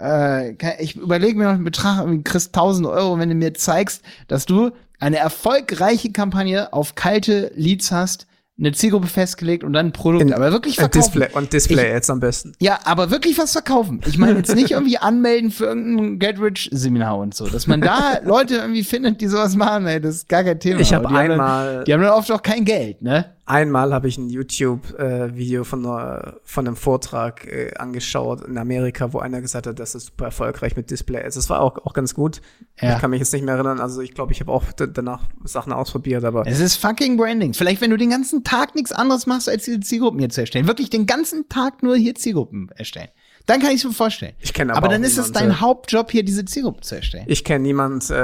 [0.00, 0.50] äh,
[0.82, 4.46] ich überlege mir noch einen Betrag, irgendwie kriegst 1000 Euro, wenn du mir zeigst, dass
[4.46, 8.26] du eine erfolgreiche Kampagne auf kalte Leads hast,
[8.58, 10.98] eine Zielgruppe festgelegt und dann ein Produkt, In- aber wirklich verkaufen.
[11.00, 12.52] Display, und Display jetzt am besten.
[12.60, 14.00] Ja, aber wirklich was verkaufen.
[14.06, 17.46] Ich meine jetzt nicht irgendwie anmelden für irgendein Get-Rich-Seminar und so.
[17.46, 20.80] Dass man da Leute irgendwie findet, die sowas machen, ey, das ist gar kein Thema.
[20.80, 23.26] Ich habe haben einmal- Dann, die haben dann oft auch kein Geld, ne?
[23.48, 29.18] Einmal habe ich ein YouTube-Video von, einer- von einem Vortrag äh, angeschaut in Amerika, wo
[29.20, 31.22] einer gesagt hat, das ist super erfolgreich mit Display.
[31.22, 32.42] Also es war auch, auch ganz gut.
[32.80, 32.94] Ja.
[32.94, 33.80] Ich kann mich jetzt nicht mehr erinnern.
[33.80, 37.54] Also ich glaube, ich habe auch danach Sachen ausprobiert, aber Es ist fucking Branding.
[37.54, 40.66] Vielleicht, wenn du den ganzen Tag nichts anderes machst, als diese Zielgruppen hier zu erstellen.
[40.66, 43.08] Wirklich den ganzen Tag nur hier Zielgruppen erstellen.
[43.48, 44.34] Dann kann ich es mir vorstellen.
[44.40, 47.24] Ich kenne aber aber dann ist es dein äh, Hauptjob, hier diese Zielgruppen zu erstellen.
[47.26, 48.14] ich kenne niemand, äh,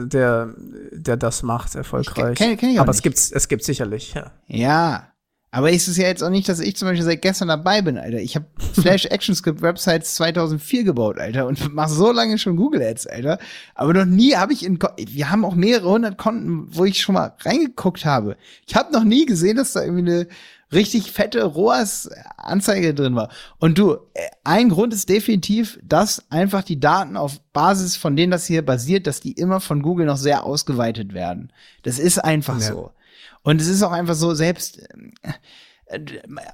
[0.00, 0.54] äh, der,
[0.92, 2.36] der das macht erfolgreich.
[2.38, 2.98] kenn- kenn ich auch aber nicht.
[2.98, 4.14] es gibt's, es gibt sicherlich.
[4.14, 4.32] Ja.
[4.48, 5.08] Ja.
[5.50, 7.96] Aber ist es ja jetzt auch nicht, dass ich zum Beispiel seit gestern dabei bin,
[7.96, 8.18] Alter.
[8.18, 13.06] Ich habe Flash ActionScript Websites 2004 gebaut, Alter, und mach so lange schon Google Ads,
[13.06, 13.38] Alter.
[13.76, 17.14] Aber noch nie habe ich in, wir haben auch mehrere hundert Konten, wo ich schon
[17.14, 18.36] mal reingeguckt habe.
[18.66, 20.26] Ich habe noch nie gesehen, dass da irgendwie eine
[20.74, 23.30] richtig fette ROAS-Anzeige drin war.
[23.58, 28.30] Und du, äh, ein Grund ist definitiv, dass einfach die Daten auf Basis von denen
[28.32, 31.52] das hier basiert, dass die immer von Google noch sehr ausgeweitet werden.
[31.82, 32.66] Das ist einfach Ja.
[32.66, 32.90] so.
[33.42, 34.80] Und es ist auch einfach so, selbst
[35.22, 36.00] äh,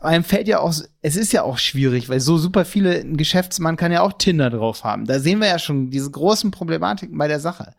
[0.00, 3.76] einem fällt ja auch, es ist ja auch schwierig, weil so super viele, ein Geschäftsmann
[3.76, 5.06] kann ja auch Tinder drauf haben.
[5.06, 7.74] Da sehen wir ja schon diese großen Problematiken bei der Sache.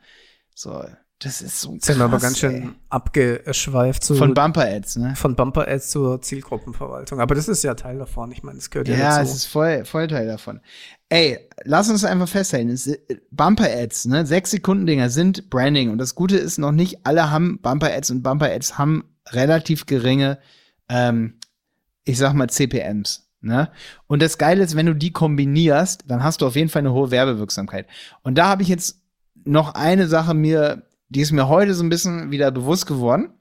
[0.55, 0.83] So,
[1.23, 2.69] das ist so Jetzt sind wir aber krass, ganz schön ey.
[2.89, 5.15] abgeschweift zu, von Bumper Ads, ne?
[5.15, 7.19] von Bumper Ads zur Zielgruppenverwaltung.
[7.19, 8.31] Aber das ist ja Teil davon.
[8.31, 9.29] Ich meine, das gehört ja, Ja, dazu.
[9.29, 10.61] es ist voll, voll Teil davon.
[11.09, 12.89] Ey, lass uns einfach festhalten, es,
[13.31, 17.59] Bumper-Ads, ne, sechs Sekunden Dinger sind Branding und das Gute ist noch nicht alle haben
[17.61, 20.39] Bumper-Ads und Bumper-Ads haben relativ geringe,
[20.89, 21.35] ähm,
[22.05, 23.69] ich sag mal CPMs, ne?
[24.07, 26.93] Und das Geile ist, wenn du die kombinierst, dann hast du auf jeden Fall eine
[26.93, 27.87] hohe Werbewirksamkeit.
[28.23, 29.01] Und da habe ich jetzt
[29.43, 33.31] noch eine Sache mir, die ist mir heute so ein bisschen wieder bewusst geworden.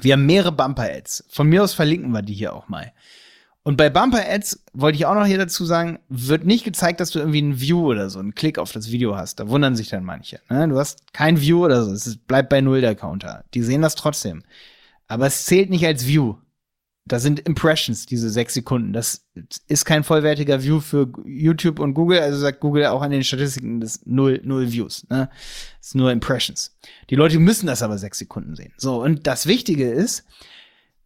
[0.00, 1.24] Wir haben mehrere Bumper-Ads.
[1.30, 2.92] Von mir aus verlinken wir die hier auch mal.
[3.62, 7.18] Und bei Bumper-Ads wollte ich auch noch hier dazu sagen, wird nicht gezeigt, dass du
[7.20, 9.38] irgendwie ein View oder so, einen Klick auf das Video hast.
[9.40, 10.40] Da wundern sich dann manche.
[10.48, 10.68] Ne?
[10.68, 11.92] Du hast kein View oder so.
[11.92, 13.44] Es bleibt bei Null der Counter.
[13.54, 14.42] Die sehen das trotzdem.
[15.06, 16.36] Aber es zählt nicht als View.
[17.08, 18.92] Da sind Impressions, diese sechs Sekunden.
[18.92, 19.26] Das
[19.66, 22.20] ist kein vollwertiger View für YouTube und Google.
[22.20, 25.06] Also sagt Google auch an den Statistiken, das null, null Views.
[25.08, 25.28] Ne?
[25.78, 26.76] Das ist nur Impressions.
[27.10, 28.72] Die Leute müssen das aber sechs Sekunden sehen.
[28.76, 30.24] So, und das Wichtige ist,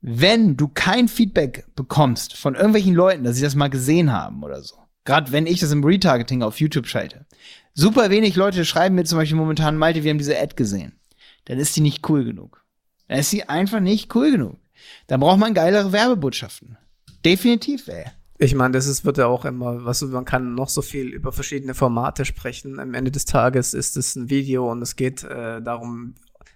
[0.02, 4.60] wenn du kein Feedback bekommst von irgendwelchen Leuten, dass sie das mal gesehen haben oder
[4.62, 7.24] so, gerade wenn ich das im Retargeting auf YouTube schalte,
[7.72, 10.98] super wenig Leute schreiben mir zum Beispiel momentan, Malte, wir haben diese Ad gesehen,
[11.44, 12.64] dann ist die nicht cool genug.
[13.06, 14.58] Dann ist sie einfach nicht cool genug.
[15.06, 16.76] Dann braucht man geilere Werbebotschaften.
[17.24, 18.04] Definitiv, ey.
[18.38, 21.30] Ich meine, das ist, wird ja auch immer, was man kann noch so viel über
[21.30, 22.80] verschiedene Formate sprechen.
[22.80, 26.14] Am Ende des Tages ist es ein Video und es geht äh, darum,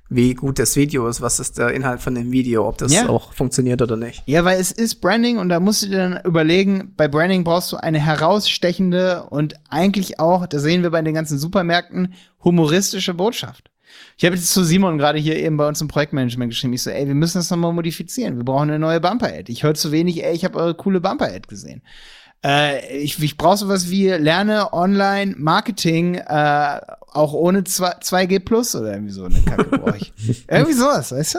[0.09, 3.09] wie gut das Video ist, was ist der Inhalt von dem Video, ob das Ja.
[3.09, 4.23] auch funktioniert oder nicht.
[4.27, 7.71] Ja, weil es ist Branding und da musst du dir dann überlegen, bei Branding brauchst
[7.73, 13.71] du eine herausstechende und eigentlich auch, da sehen wir bei den ganzen Supermärkten, humoristische Botschaft.
[14.17, 16.91] Ich habe jetzt zu Simon gerade hier eben bei uns im Projektmanagement geschrieben, ich so,
[16.91, 19.53] ey, wir müssen das nochmal modifizieren, wir brauchen eine neue Bumper-Ad.
[19.53, 21.83] Ich höre zu wenig, ey, ich habe eure coole Bumper-Ad gesehen.
[22.43, 26.81] Äh, ich ich brauche sowas wie lerne online Marketing, äh,
[27.13, 30.13] auch ohne 2, 2G Plus oder irgendwie so eine Kacke brauche ich.
[30.49, 31.39] irgendwie sowas, weißt du?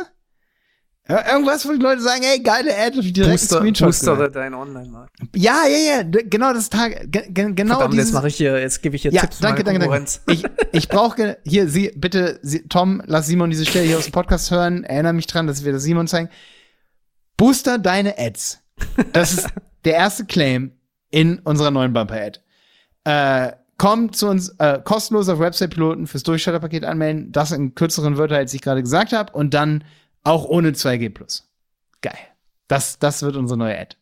[1.09, 5.11] Ir- Irgendwas, wo die Leute sagen, ey, geile Ad, direkt Booster, Screenshot boostere dein Online-Markt.
[5.35, 8.13] Ja, ja, ja, genau das Tag, ge- ge- genau Verdammt, jetzt dieses.
[8.13, 10.05] mache ich hier, jetzt gebe ich hier ja, Tipps danke, danke, danke.
[10.27, 10.43] Ich,
[10.73, 14.51] ich brauche hier, Sie, bitte, Sie, Tom, lass Simon diese Stelle hier aus dem Podcast
[14.51, 14.83] hören.
[14.83, 16.29] Erinnere mich dran, dass wir das Simon zeigen.
[17.37, 18.59] Booster deine Ads.
[19.13, 19.47] Das ist
[19.85, 20.71] der erste Claim
[21.09, 22.39] in unserer neuen Bumper-Ad.
[23.05, 27.31] Äh, komm zu uns, äh, kostenlos auf Website-Piloten fürs Durchstarterpaket anmelden.
[27.31, 29.31] Das in kürzeren Wörtern, als ich gerade gesagt habe.
[29.33, 29.83] Und dann
[30.27, 31.43] auch ohne 2G+.
[32.01, 32.13] Geil.
[32.67, 33.95] Das, das wird unsere neue Ad.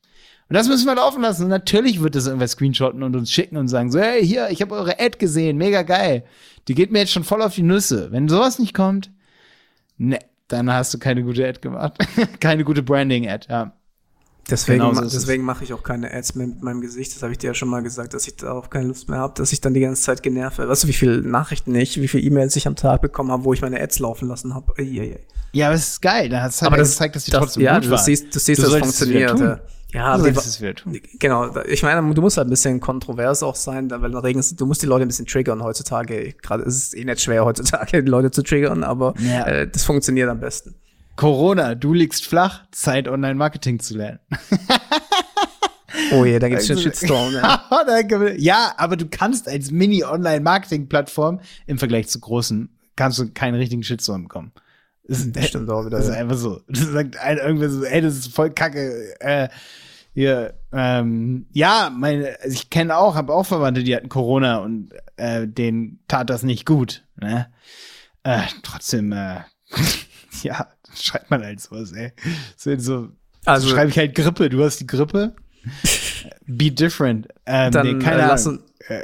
[0.50, 1.44] Und das müssen wir laufen lassen.
[1.44, 4.62] Und natürlich wird das irgendwer screenshotten und uns schicken und sagen so, hey, hier, ich
[4.62, 6.24] habe eure Ad gesehen, mega geil.
[6.68, 8.12] Die geht mir jetzt schon voll auf die Nüsse.
[8.12, 9.12] Wenn sowas nicht kommt,
[9.98, 11.98] ne, dann hast du keine gute Ad gemacht.
[12.40, 13.74] keine gute Branding-Ad, ja.
[14.49, 17.15] Deswegen, Genau so ma- deswegen mache ich auch keine Ads mehr mit meinem Gesicht.
[17.15, 19.34] Das habe ich dir ja schon mal gesagt, dass ich darauf keine Lust mehr habe,
[19.36, 20.69] dass ich dann die ganze Zeit genervt werde.
[20.71, 23.53] Weißt du, wie viele Nachrichten ich, wie viele E-Mails ich am Tag bekommen habe, wo
[23.53, 24.73] ich meine Ads laufen lassen habe?
[25.51, 26.29] Ja, aber es ist geil.
[26.29, 27.97] Da hat es halt Aber das gezeigt, dass die das, trotzdem ja, gut du war.
[27.97, 29.31] siehst, du siehst, Du das funktioniert.
[29.93, 30.99] Ja, Du aber die, es tun.
[31.19, 31.55] genau.
[31.67, 34.65] Ich meine, du musst halt ein bisschen kontrovers auch sein, weil in der Regel, du
[34.65, 36.34] musst die Leute ein bisschen triggern heutzutage.
[36.41, 39.45] Gerade ist es eh nicht schwer heutzutage, die Leute zu triggern, aber Ja.
[39.47, 40.75] äh, das funktioniert am besten.
[41.15, 44.19] Corona, du liegst flach, Zeit, Online-Marketing zu lernen.
[46.12, 47.34] Oh je, da gibt's schon Shitstorm.
[47.34, 47.84] Ja.
[47.86, 48.36] Danke.
[48.38, 54.23] ja, aber du kannst als Mini-Online-Marketing-Plattform im Vergleich zu großen, kannst du keinen richtigen Shitstorm
[54.23, 54.51] bekommen.
[55.08, 55.97] Das ist, Das stimmt auch wieder.
[55.97, 56.62] Das ist einfach so.
[56.67, 59.15] Das sagt ein irgendwer so, ey, das ist voll kacke.
[59.19, 59.49] Äh,
[60.13, 64.91] hier, ähm, ja, meine, also ich kenne auch, habe auch Verwandte, die hatten Corona und
[65.17, 67.04] äh, denen tat das nicht gut.
[67.15, 67.47] Ne?
[68.23, 69.41] Äh, trotzdem, äh,
[70.43, 70.67] Ja,
[71.01, 72.12] schreibt man halt sowas, ey.
[72.58, 73.10] So, so
[73.45, 75.36] Also- schreibe ich halt Grippe, du hast die Grippe.
[76.47, 77.27] Be different.
[77.45, 79.03] Ähm, Dann nee, keine äh, lass, uns, Äh.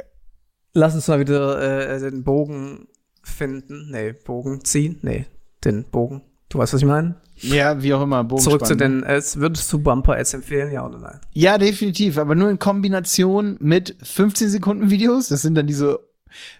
[0.74, 2.86] lass uns mal wieder äh, den Bogen
[3.22, 3.90] finden.
[3.90, 4.98] Nee, Bogen ziehen.
[5.02, 5.26] Nee,
[5.64, 6.22] den Bogen.
[6.48, 7.16] Du weißt, was ich meine?
[7.36, 8.28] Ja, wie auch immer.
[8.28, 9.00] Zurück zu Bogenspann, ne?
[9.00, 9.38] den Ads.
[9.38, 11.20] Würdest du Bumper Ads empfehlen, ja oder nein?
[11.32, 15.28] Ja, definitiv, aber nur in Kombination mit 15 Sekunden Videos.
[15.28, 15.98] Das sind dann diese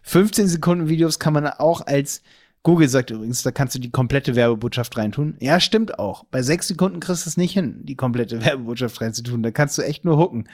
[0.02, 2.22] 15 Sekunden Videos kann man auch als
[2.62, 5.36] Google sagt übrigens, da kannst du die komplette Werbebotschaft reintun.
[5.40, 6.24] Ja, stimmt auch.
[6.24, 9.42] Bei sechs Sekunden kriegst du es nicht hin, die komplette Werbebotschaft reinzutun.
[9.42, 10.48] Da kannst du echt nur hooken.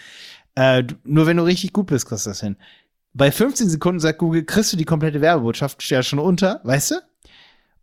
[0.55, 2.57] Äh, nur wenn du richtig gut bist, kriegst du das hin.
[3.12, 6.94] Bei 15 Sekunden sagt Google, kriegst du die komplette Werbebotschaft, ja schon unter, weißt du?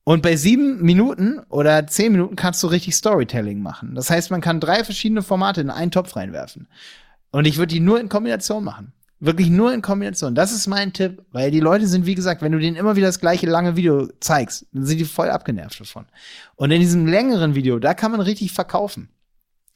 [0.03, 3.95] Und bei sieben Minuten oder zehn Minuten kannst du richtig Storytelling machen.
[3.95, 6.67] Das heißt, man kann drei verschiedene Formate in einen Topf reinwerfen.
[7.31, 8.93] Und ich würde die nur in Kombination machen.
[9.19, 10.35] Wirklich nur in Kombination.
[10.35, 13.07] Das ist mein Tipp, weil die Leute sind, wie gesagt, wenn du denen immer wieder
[13.07, 16.05] das gleiche lange Video zeigst, dann sind die voll abgenervt davon.
[16.55, 19.09] Und in diesem längeren Video, da kann man richtig verkaufen.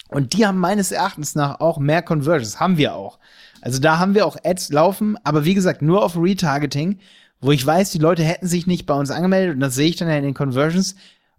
[0.09, 2.59] Und die haben meines Erachtens nach auch mehr Conversions.
[2.59, 3.19] Haben wir auch.
[3.61, 6.99] Also da haben wir auch Ads laufen, aber wie gesagt, nur auf Retargeting,
[7.41, 9.95] wo ich weiß, die Leute hätten sich nicht bei uns angemeldet und das sehe ich
[9.95, 10.95] dann ja in den Conversions.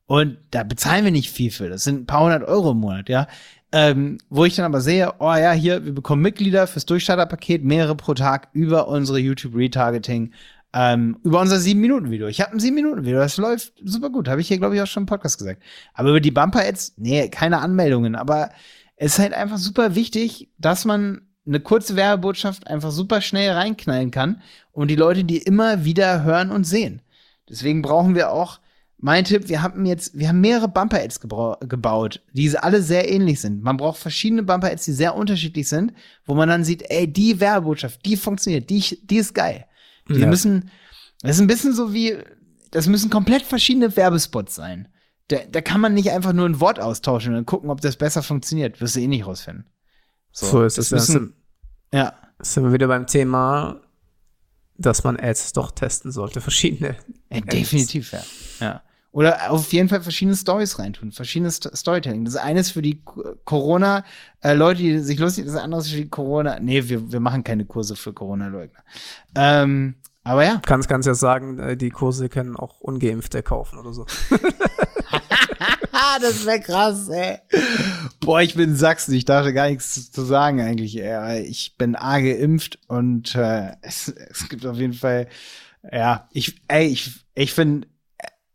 [0.07, 1.69] Und da bezahlen wir nicht viel für.
[1.69, 3.29] Das sind ein paar hundert Euro im Monat, ja.
[3.73, 7.95] Ähm, wo ich dann aber sehe, oh ja, hier, wir bekommen Mitglieder fürs Durchstarterpaket, mehrere
[7.95, 10.33] pro Tag über unsere YouTube Retargeting,
[10.73, 12.27] ähm, über unser 7-Minuten-Video.
[12.27, 14.29] Ich habe ein 7-Minuten-Video, das läuft super gut.
[14.29, 15.63] Habe ich hier, glaube ich, auch schon im Podcast gesagt.
[15.95, 18.17] Aber über die Bumper-Ads, nee, keine Anmeldungen.
[18.17, 18.51] Aber
[18.97, 24.11] es ist halt einfach super wichtig, dass man eine kurze Werbebotschaft einfach super schnell reinknallen
[24.11, 27.03] kann und die Leute die immer wieder hören und sehen.
[27.49, 28.61] Deswegen brauchen wir auch
[29.03, 33.63] mein Tipp, wir haben jetzt, wir haben mehrere Bumper-Ads gebaut, die alle sehr ähnlich sind.
[33.63, 35.95] Man braucht verschiedene Bumper-Ads, die sehr unterschiedlich sind,
[36.27, 39.65] wo man dann sieht, ey, die Werbebotschaft, die funktioniert, die, die ist geil.
[40.09, 40.27] Die Ja.
[40.27, 40.71] müssen,
[41.23, 42.19] das ist ein bisschen so wie,
[42.71, 44.89] das müssen komplett verschiedene Werbespots sein.
[45.29, 47.97] Da, da kann man nicht einfach nur ein Wort austauschen und dann gucken, ob das
[47.97, 48.81] besser funktioniert.
[48.81, 49.65] Wirst du eh nicht rausfinden.
[50.33, 50.91] So, ist es.
[50.91, 51.35] müssen,
[51.93, 52.15] ja.
[52.41, 53.81] sind wir wieder beim Thema,
[54.77, 56.41] dass man Ads doch testen sollte.
[56.43, 56.97] Verschiedene.
[57.33, 58.23] Ja, definitiv, ja.
[58.61, 58.83] ja.
[59.13, 62.25] Oder auf jeden Fall verschiedene Stories reintun, verschiedene St Storytelling.
[62.25, 64.05] Das eine ist für die K- Corona,
[64.41, 66.61] äh, Leute, die sich lustig, das andere ist für die Corona.
[66.61, 68.79] Nee, wir, wir machen keine Kurse für Corona-Leugner.
[69.35, 70.63] Ähm, aber ja.
[70.65, 74.07] Kannst, kannst ja sagen, äh, die Kurse können auch Ungeimpfte kaufen oder so.
[76.21, 77.39] Das wäre krass, ey.
[78.21, 81.01] Boah, ich bin in Sachsen, ich darf gar nichts zu sagen eigentlich.
[81.01, 81.43] Ey.
[81.45, 85.29] Ich bin A geimpft und äh, es, es gibt auf jeden Fall,
[85.93, 87.87] ja, ich, ey, ich, ich finde,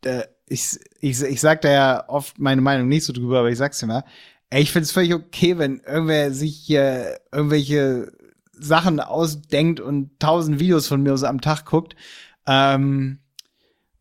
[0.04, 3.58] äh, ich, ich, ich sag da ja oft meine Meinung nicht so drüber, aber ich
[3.58, 4.04] sag's dir mal.
[4.50, 8.12] Ey, ich finde es völlig okay, wenn irgendwer sich hier irgendwelche
[8.54, 11.96] Sachen ausdenkt und tausend Videos von mir aus am Tag guckt
[12.48, 13.20] ähm,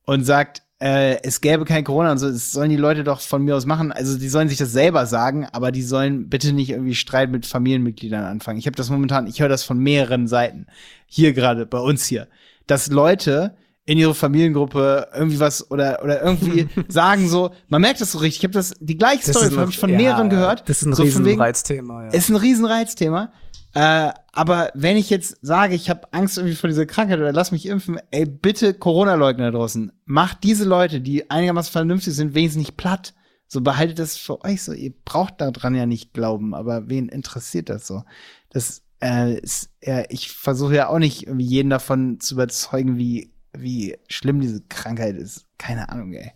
[0.04, 3.42] und sagt, äh, es gäbe kein Corona und so, das sollen die Leute doch von
[3.42, 3.90] mir aus machen.
[3.90, 7.46] Also die sollen sich das selber sagen, aber die sollen bitte nicht irgendwie Streit mit
[7.46, 8.59] Familienmitgliedern anfangen.
[8.59, 10.66] Ich habe das momentan, ich höre das von mehreren Seiten.
[11.07, 12.28] Hier gerade, bei uns hier.
[12.66, 18.12] Dass Leute in ihre Familiengruppe irgendwie was oder oder irgendwie sagen so, man merkt das
[18.12, 18.38] so richtig.
[18.38, 20.68] Ich habe das die gleiche Story habe ich von ja, mehreren gehört.
[20.68, 22.11] Das ist ein so Riesenreizthema, ja.
[22.11, 23.33] ist ein Riesenreizthema.
[23.75, 27.51] Äh, aber wenn ich jetzt sage, ich habe Angst irgendwie vor dieser Krankheit oder lass
[27.51, 32.77] mich impfen, ey, bitte Corona-Leugner draußen, macht diese Leute, die einigermaßen vernünftig sind, wenigstens nicht
[32.77, 33.14] platt.
[33.49, 34.73] So behaltet das für euch so.
[34.73, 38.05] Ihr braucht daran ja nicht glauben, aber wen interessiert das so?
[38.49, 43.34] Das äh, ist, ja, ich versuche ja auch nicht irgendwie jeden davon zu überzeugen, wie,
[43.57, 45.47] wie schlimm diese Krankheit ist.
[45.59, 46.33] Keine Ahnung, ey.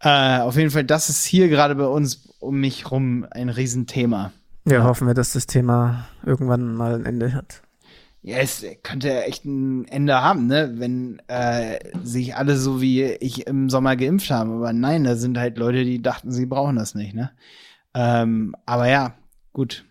[0.00, 4.32] Äh, auf jeden Fall, das ist hier gerade bei uns um mich rum ein Riesenthema.
[4.66, 7.62] ja, hoffen wir, dass das Thema irgendwann mal ein Ende hat.
[8.22, 10.72] Ja, es könnte ja echt ein Ende haben, ne?
[10.76, 14.50] Wenn äh, sich alle so wie ich im Sommer geimpft haben.
[14.50, 17.30] Aber nein, da sind halt Leute, die dachten, sie brauchen das nicht, ne?
[17.94, 19.14] Ähm, aber ja,
[19.52, 19.84] gut.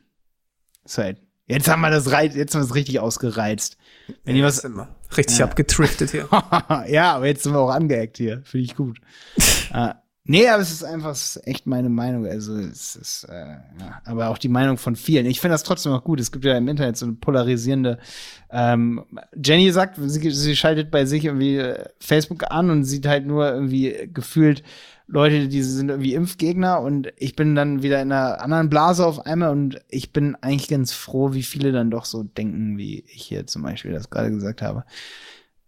[0.84, 1.18] Ist halt.
[1.48, 3.78] Jetzt haben wir das reiz, jetzt haben wir es richtig ausgereizt.
[4.24, 4.58] Wenn ihr Ja, was.
[4.58, 4.88] sind wir
[5.18, 5.46] richtig Ja.
[5.46, 6.28] abgetriftet hier.
[6.88, 8.42] ja, aber jetzt sind wir auch angeeckt hier.
[8.44, 9.00] Finde ich gut.
[9.74, 9.94] äh,
[10.26, 12.26] nee, aber es ist einfach es ist echt meine Meinung.
[12.26, 13.34] Also es ist, äh,
[13.80, 15.26] ja, aber auch die Meinung von vielen.
[15.26, 16.20] Ich finde das trotzdem auch gut.
[16.20, 17.98] Es gibt ja im Internet so eine polarisierende.
[18.52, 19.04] Ähm,
[19.44, 23.52] Jenny sagt, sie, sie schaltet bei sich irgendwie äh, Facebook an und sieht halt nur
[23.52, 24.64] irgendwie gefühlt
[25.08, 29.26] Leute, die sind irgendwie Impfgegner und ich bin dann wieder in einer anderen Blase auf
[29.26, 33.24] einmal und ich bin eigentlich ganz froh, wie viele dann doch so denken, wie ich
[33.24, 34.84] hier zum Beispiel das gerade gesagt habe.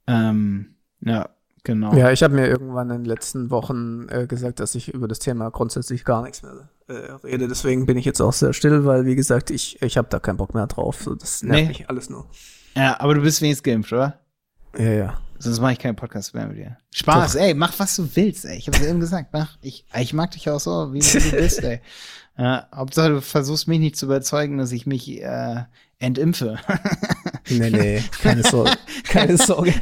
[0.08, 1.30] Ähm, ja,
[1.63, 1.93] genau.
[1.95, 5.19] Ja, ich habe mir irgendwann in den letzten Wochen äh, gesagt, dass ich über das
[5.19, 7.47] Thema grundsätzlich gar nichts mehr äh, rede.
[7.47, 10.38] Deswegen bin ich jetzt auch sehr still, weil, wie gesagt, ich, ich habe da keinen
[10.38, 11.02] Bock mehr drauf.
[11.04, 11.67] So, das nervt Nee.
[11.67, 12.26] mich alles nur.
[12.76, 14.19] Ja, aber du bist wenigstens geimpft, oder?
[14.78, 15.19] Ja, ja.
[15.39, 16.78] Sonst mache ich keinen Podcast mehr mit dir.
[16.93, 17.39] Spaß, Doch.
[17.39, 18.58] ey, mach was du willst, ey.
[18.58, 19.58] Ich hab's eben gesagt, mach.
[19.62, 21.82] Ich, ich mag dich auch so, wie du bist, ey.
[22.38, 25.63] Ja, Hauptsache, du versuchst mich nicht zu überzeugen, dass ich mich äh,
[26.00, 26.60] entimpfe.
[27.50, 28.71] nee, nee, keine Sorge.
[29.04, 29.73] Keine Sorge.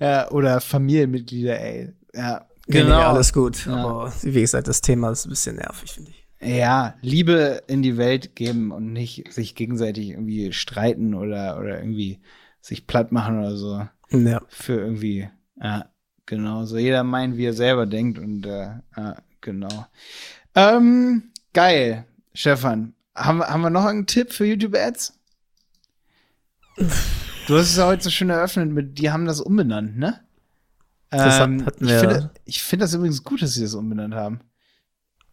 [0.00, 1.92] ja, oder Familienmitglieder, ey.
[2.14, 2.88] Ja, genau.
[2.88, 3.66] Nee, nee, alles gut.
[3.66, 3.76] Ja.
[3.76, 6.20] Aber wie gesagt, das Thema ist ein bisschen nervig, finde ich.
[6.42, 12.20] Ja, Liebe in die Welt geben und nicht sich gegenseitig irgendwie streiten oder, oder irgendwie
[12.62, 13.86] sich platt machen oder so.
[14.12, 14.40] Ja.
[14.48, 15.28] Für irgendwie,
[15.60, 15.86] ja,
[16.26, 16.64] genau.
[16.64, 19.86] So jeder meint, wie er selber denkt und äh, ja, genau.
[20.54, 22.94] Ähm, geil, Stefan.
[23.14, 25.18] Haben, haben wir noch einen Tipp für YouTube-Ads?
[27.46, 30.20] Du hast es ja heute so schön eröffnet mit, die haben das umbenannt, ne?
[31.10, 31.94] Das ähm, hatten wir.
[31.94, 34.40] Ich finde, ich finde das übrigens gut, dass sie das umbenannt haben.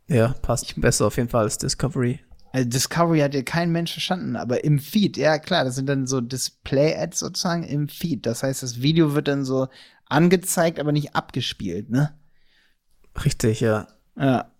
[0.08, 2.20] Ja, passt besser auf jeden Fall als Discovery.
[2.58, 6.08] Also Discovery hat ja kein Mensch verstanden, aber im Feed, ja klar, das sind dann
[6.08, 8.26] so Display-Ads sozusagen im Feed.
[8.26, 9.68] Das heißt, das Video wird dann so
[10.08, 12.18] angezeigt, aber nicht abgespielt, ne?
[13.24, 13.88] Richtig, ja.
[14.20, 14.52] Ja.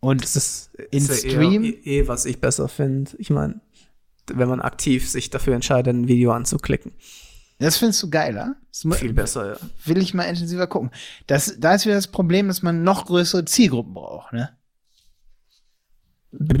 [0.00, 1.64] Und das ist, in ist Stream.
[1.64, 3.12] Ja eh, eh, was ich besser finde.
[3.16, 3.62] Ich meine,
[4.30, 6.92] wenn man aktiv sich dafür entscheidet, ein Video anzuklicken.
[7.58, 8.56] Das findest du geiler?
[8.70, 9.56] Viel besser, ja.
[9.86, 10.90] Will ich mal intensiver gucken.
[11.26, 14.50] Das, da ist wieder das Problem, dass man noch größere Zielgruppen braucht, ne?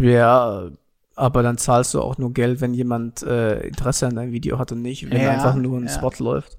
[0.00, 0.70] Ja,
[1.16, 4.70] aber dann zahlst du auch nur Geld, wenn jemand äh, Interesse an deinem Video hat
[4.70, 5.92] und nicht, wenn ja, einfach nur ein ja.
[5.92, 6.58] Spot läuft.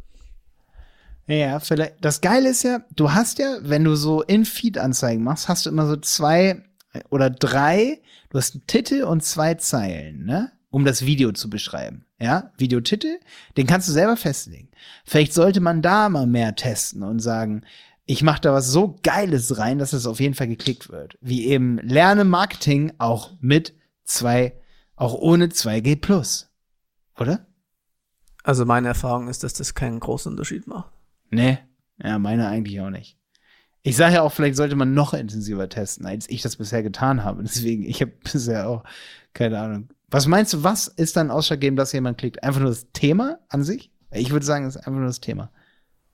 [1.28, 2.04] Ja, vielleicht.
[2.04, 5.86] Das Geile ist ja, du hast ja, wenn du so In-Feed-Anzeigen machst, hast du immer
[5.86, 6.64] so zwei
[7.10, 10.52] oder drei, du hast einen Titel und zwei Zeilen, ne?
[10.70, 12.06] Um das Video zu beschreiben.
[12.20, 13.20] Ja, Videotitel,
[13.58, 14.70] den kannst du selber festlegen.
[15.06, 17.64] Vielleicht sollte man da mal mehr testen und sagen,
[18.06, 21.18] ich mache da was so Geiles rein, dass es auf jeden Fall geklickt wird.
[21.22, 23.77] Wie eben Lerne Marketing auch mit
[24.08, 24.60] zwei,
[24.96, 26.50] auch ohne 2G Plus.
[27.20, 27.46] Oder?
[28.44, 30.92] Also meine Erfahrung ist, dass das keinen großen Unterschied macht.
[31.30, 31.60] Nee,
[32.02, 33.18] ja, meine eigentlich auch nicht.
[33.84, 37.24] Ich sage ja auch, vielleicht sollte man noch intensiver testen, als ich das bisher getan
[37.24, 37.44] habe.
[37.44, 38.84] Deswegen, ich habe bisher auch
[39.34, 39.90] keine Ahnung.
[40.10, 42.42] Was meinst du, was ist dann ausschlaggebend, dass jemand klickt?
[42.44, 43.92] Einfach nur das Thema an sich?
[44.12, 45.52] Ich würde sagen, es ist einfach nur das Thema.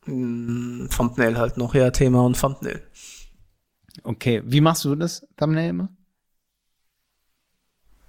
[0.06, 2.82] Mm, Thumbnail halt noch, ja, Thema und Thumbnail.
[4.04, 5.90] Okay, wie machst du das Thumbnail immer?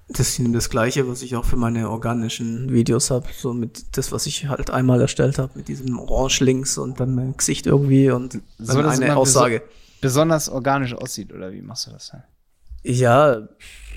[0.09, 4.13] Das ist das gleiche, was ich auch für meine organischen Videos habe, so mit das,
[4.13, 8.11] was ich halt einmal erstellt habe, mit diesem Orange links und dann mein Gesicht irgendwie
[8.11, 9.63] und so, dann eine Aussage.
[10.03, 12.23] besonders organisch aussieht, oder wie machst du das denn?
[12.83, 13.49] Ja,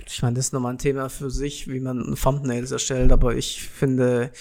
[0.07, 3.63] ich meine, das ist nochmal ein Thema für sich, wie man Thumbnails erstellt, aber ich
[3.63, 4.31] finde,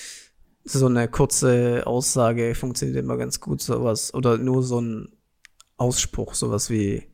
[0.62, 4.14] so eine kurze Aussage funktioniert immer ganz gut, sowas.
[4.14, 5.08] Oder nur so ein
[5.76, 7.04] Ausspruch, sowas wie,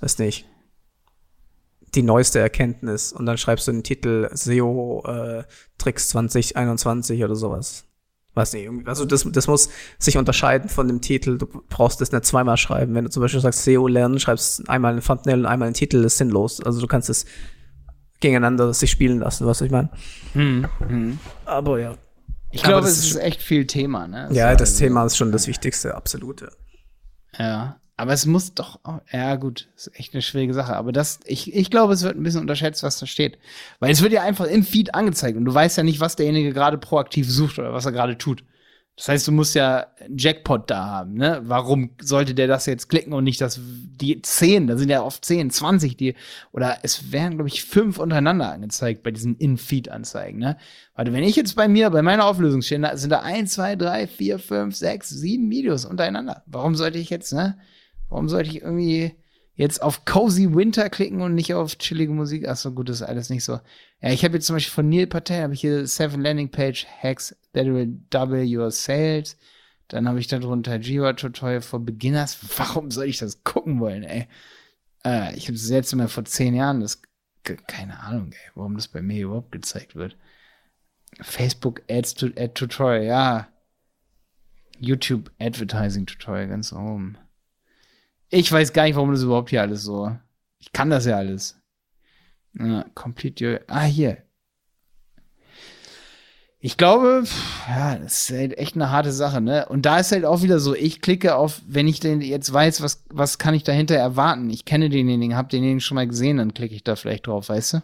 [0.00, 0.46] weiß nicht,
[1.94, 3.12] die neueste Erkenntnis.
[3.12, 5.44] Und dann schreibst du den Titel SEO äh,
[5.78, 7.84] Tricks 2021 oder sowas.
[8.34, 8.68] Weiß nicht.
[8.86, 11.38] Also das, das muss sich unterscheiden von dem Titel.
[11.38, 12.94] Du brauchst das nicht zweimal schreiben.
[12.94, 16.02] Wenn du zum Beispiel sagst SEO lernen, schreibst einmal ein Thumbnail und einmal einen Titel,
[16.02, 16.60] das ist sinnlos.
[16.60, 17.26] Also du kannst es
[18.20, 19.90] gegeneinander sich spielen lassen, was ich meine.
[20.34, 21.18] Hm, hm.
[21.46, 21.94] Aber ja,
[22.50, 24.28] ich glaube, es ist echt viel Thema, ne?
[24.32, 26.50] ja, das also, Thema ist schon das Wichtigste, absolute.
[27.38, 27.80] Ja.
[27.98, 30.76] Aber es muss doch, oh, ja gut, ist echt eine schwierige Sache.
[30.76, 33.38] Aber das, ich, ich glaube, es wird ein bisschen unterschätzt, was da steht.
[33.80, 36.52] Weil es wird ja einfach im Feed angezeigt und du weißt ja nicht, was derjenige
[36.52, 38.44] gerade proaktiv sucht oder was er gerade tut.
[38.96, 41.40] Das heißt, du musst ja einen Jackpot da haben, ne?
[41.44, 45.24] Warum sollte der das jetzt klicken und nicht das, die zehn, da sind ja oft
[45.24, 46.14] zehn, zwanzig, die,
[46.50, 50.56] oder es werden, glaube ich, fünf untereinander angezeigt bei diesen In-Feed-Anzeigen, ne?
[50.96, 53.76] Weil wenn ich jetzt bei mir, bei meiner Auflösung stehe, da sind da eins, zwei,
[53.76, 56.42] drei, vier, fünf, sechs, sieben Videos untereinander.
[56.46, 57.56] Warum sollte ich jetzt, ne?
[58.08, 59.14] Warum sollte ich irgendwie
[59.58, 62.46] jetzt auf Cozy Winter klicken und nicht auf chillige Musik.
[62.48, 63.54] Ach so, gut, das ist alles nicht so.
[64.00, 66.86] Ja, ich habe jetzt zum Beispiel von Neil Patel, habe ich hier Seven Landing Page
[67.02, 69.36] Hacks that will double your sales.
[69.88, 72.38] Dann habe ich darunter Jira Tutorial for Beginners.
[72.56, 74.28] Warum soll ich das gucken wollen, ey?
[75.04, 77.02] Äh, ich habe das letzte Mal vor zehn Jahren, das,
[77.42, 80.16] keine Ahnung, ey, warum das bei mir überhaupt gezeigt wird.
[81.20, 83.48] Facebook Ads to Ad Tutorial, ja.
[84.78, 87.18] YouTube Advertising Tutorial ganz oben.
[88.30, 90.16] Ich weiß gar nicht, warum das überhaupt hier alles so.
[90.58, 91.58] Ich kann das ja alles.
[92.58, 93.60] Ja, complete your.
[93.68, 94.18] Ah, hier.
[96.60, 97.22] Ich glaube,
[97.68, 99.66] ja, das ist halt echt eine harte Sache, ne?
[99.68, 102.82] Und da ist halt auch wieder so, ich klicke auf, wenn ich denn jetzt weiß,
[102.82, 104.50] was, was kann ich dahinter erwarten?
[104.50, 107.74] Ich kenne denjenigen, hab denjenigen schon mal gesehen, dann klicke ich da vielleicht drauf, weißt
[107.74, 107.82] du?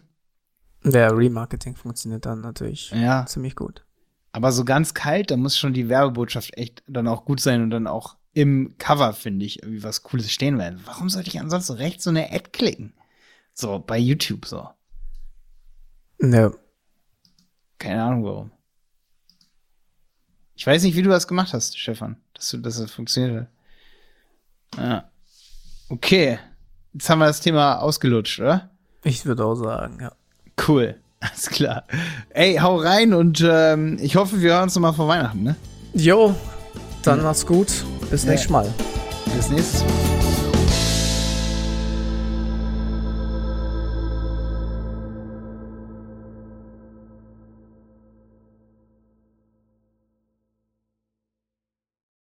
[0.90, 3.24] Der Remarketing funktioniert dann natürlich ja.
[3.26, 3.84] ziemlich gut.
[4.32, 7.70] Aber so ganz kalt, da muss schon die Werbebotschaft echt dann auch gut sein und
[7.70, 10.80] dann auch im Cover, finde ich, irgendwie was Cooles stehen werden.
[10.84, 12.92] Warum sollte ich ansonsten rechts so eine Ad klicken?
[13.54, 14.68] So, bei YouTube so.
[16.20, 16.52] Ja.
[17.78, 18.50] Keine Ahnung warum.
[20.56, 23.48] Ich Ich weiß nicht, wie du das gemacht hast, Stefan, dass, du, dass das funktioniert
[24.74, 24.78] hat.
[24.78, 25.10] Ja.
[25.88, 26.38] Okay.
[26.92, 28.70] Jetzt haben wir das Thema ausgelutscht, oder?
[29.04, 30.12] Ich würde auch sagen, ja.
[30.66, 31.00] Cool.
[31.20, 31.84] Alles klar.
[32.30, 35.56] Ey, hau rein und ähm, ich hoffe, wir hören uns nochmal vor Weihnachten, ne?
[35.94, 36.34] Jo,
[37.06, 37.84] dann mach's gut.
[38.10, 38.30] Bis Ja.
[38.30, 38.66] nächstes Mal.
[39.36, 40.33] Bis nächstes Mal.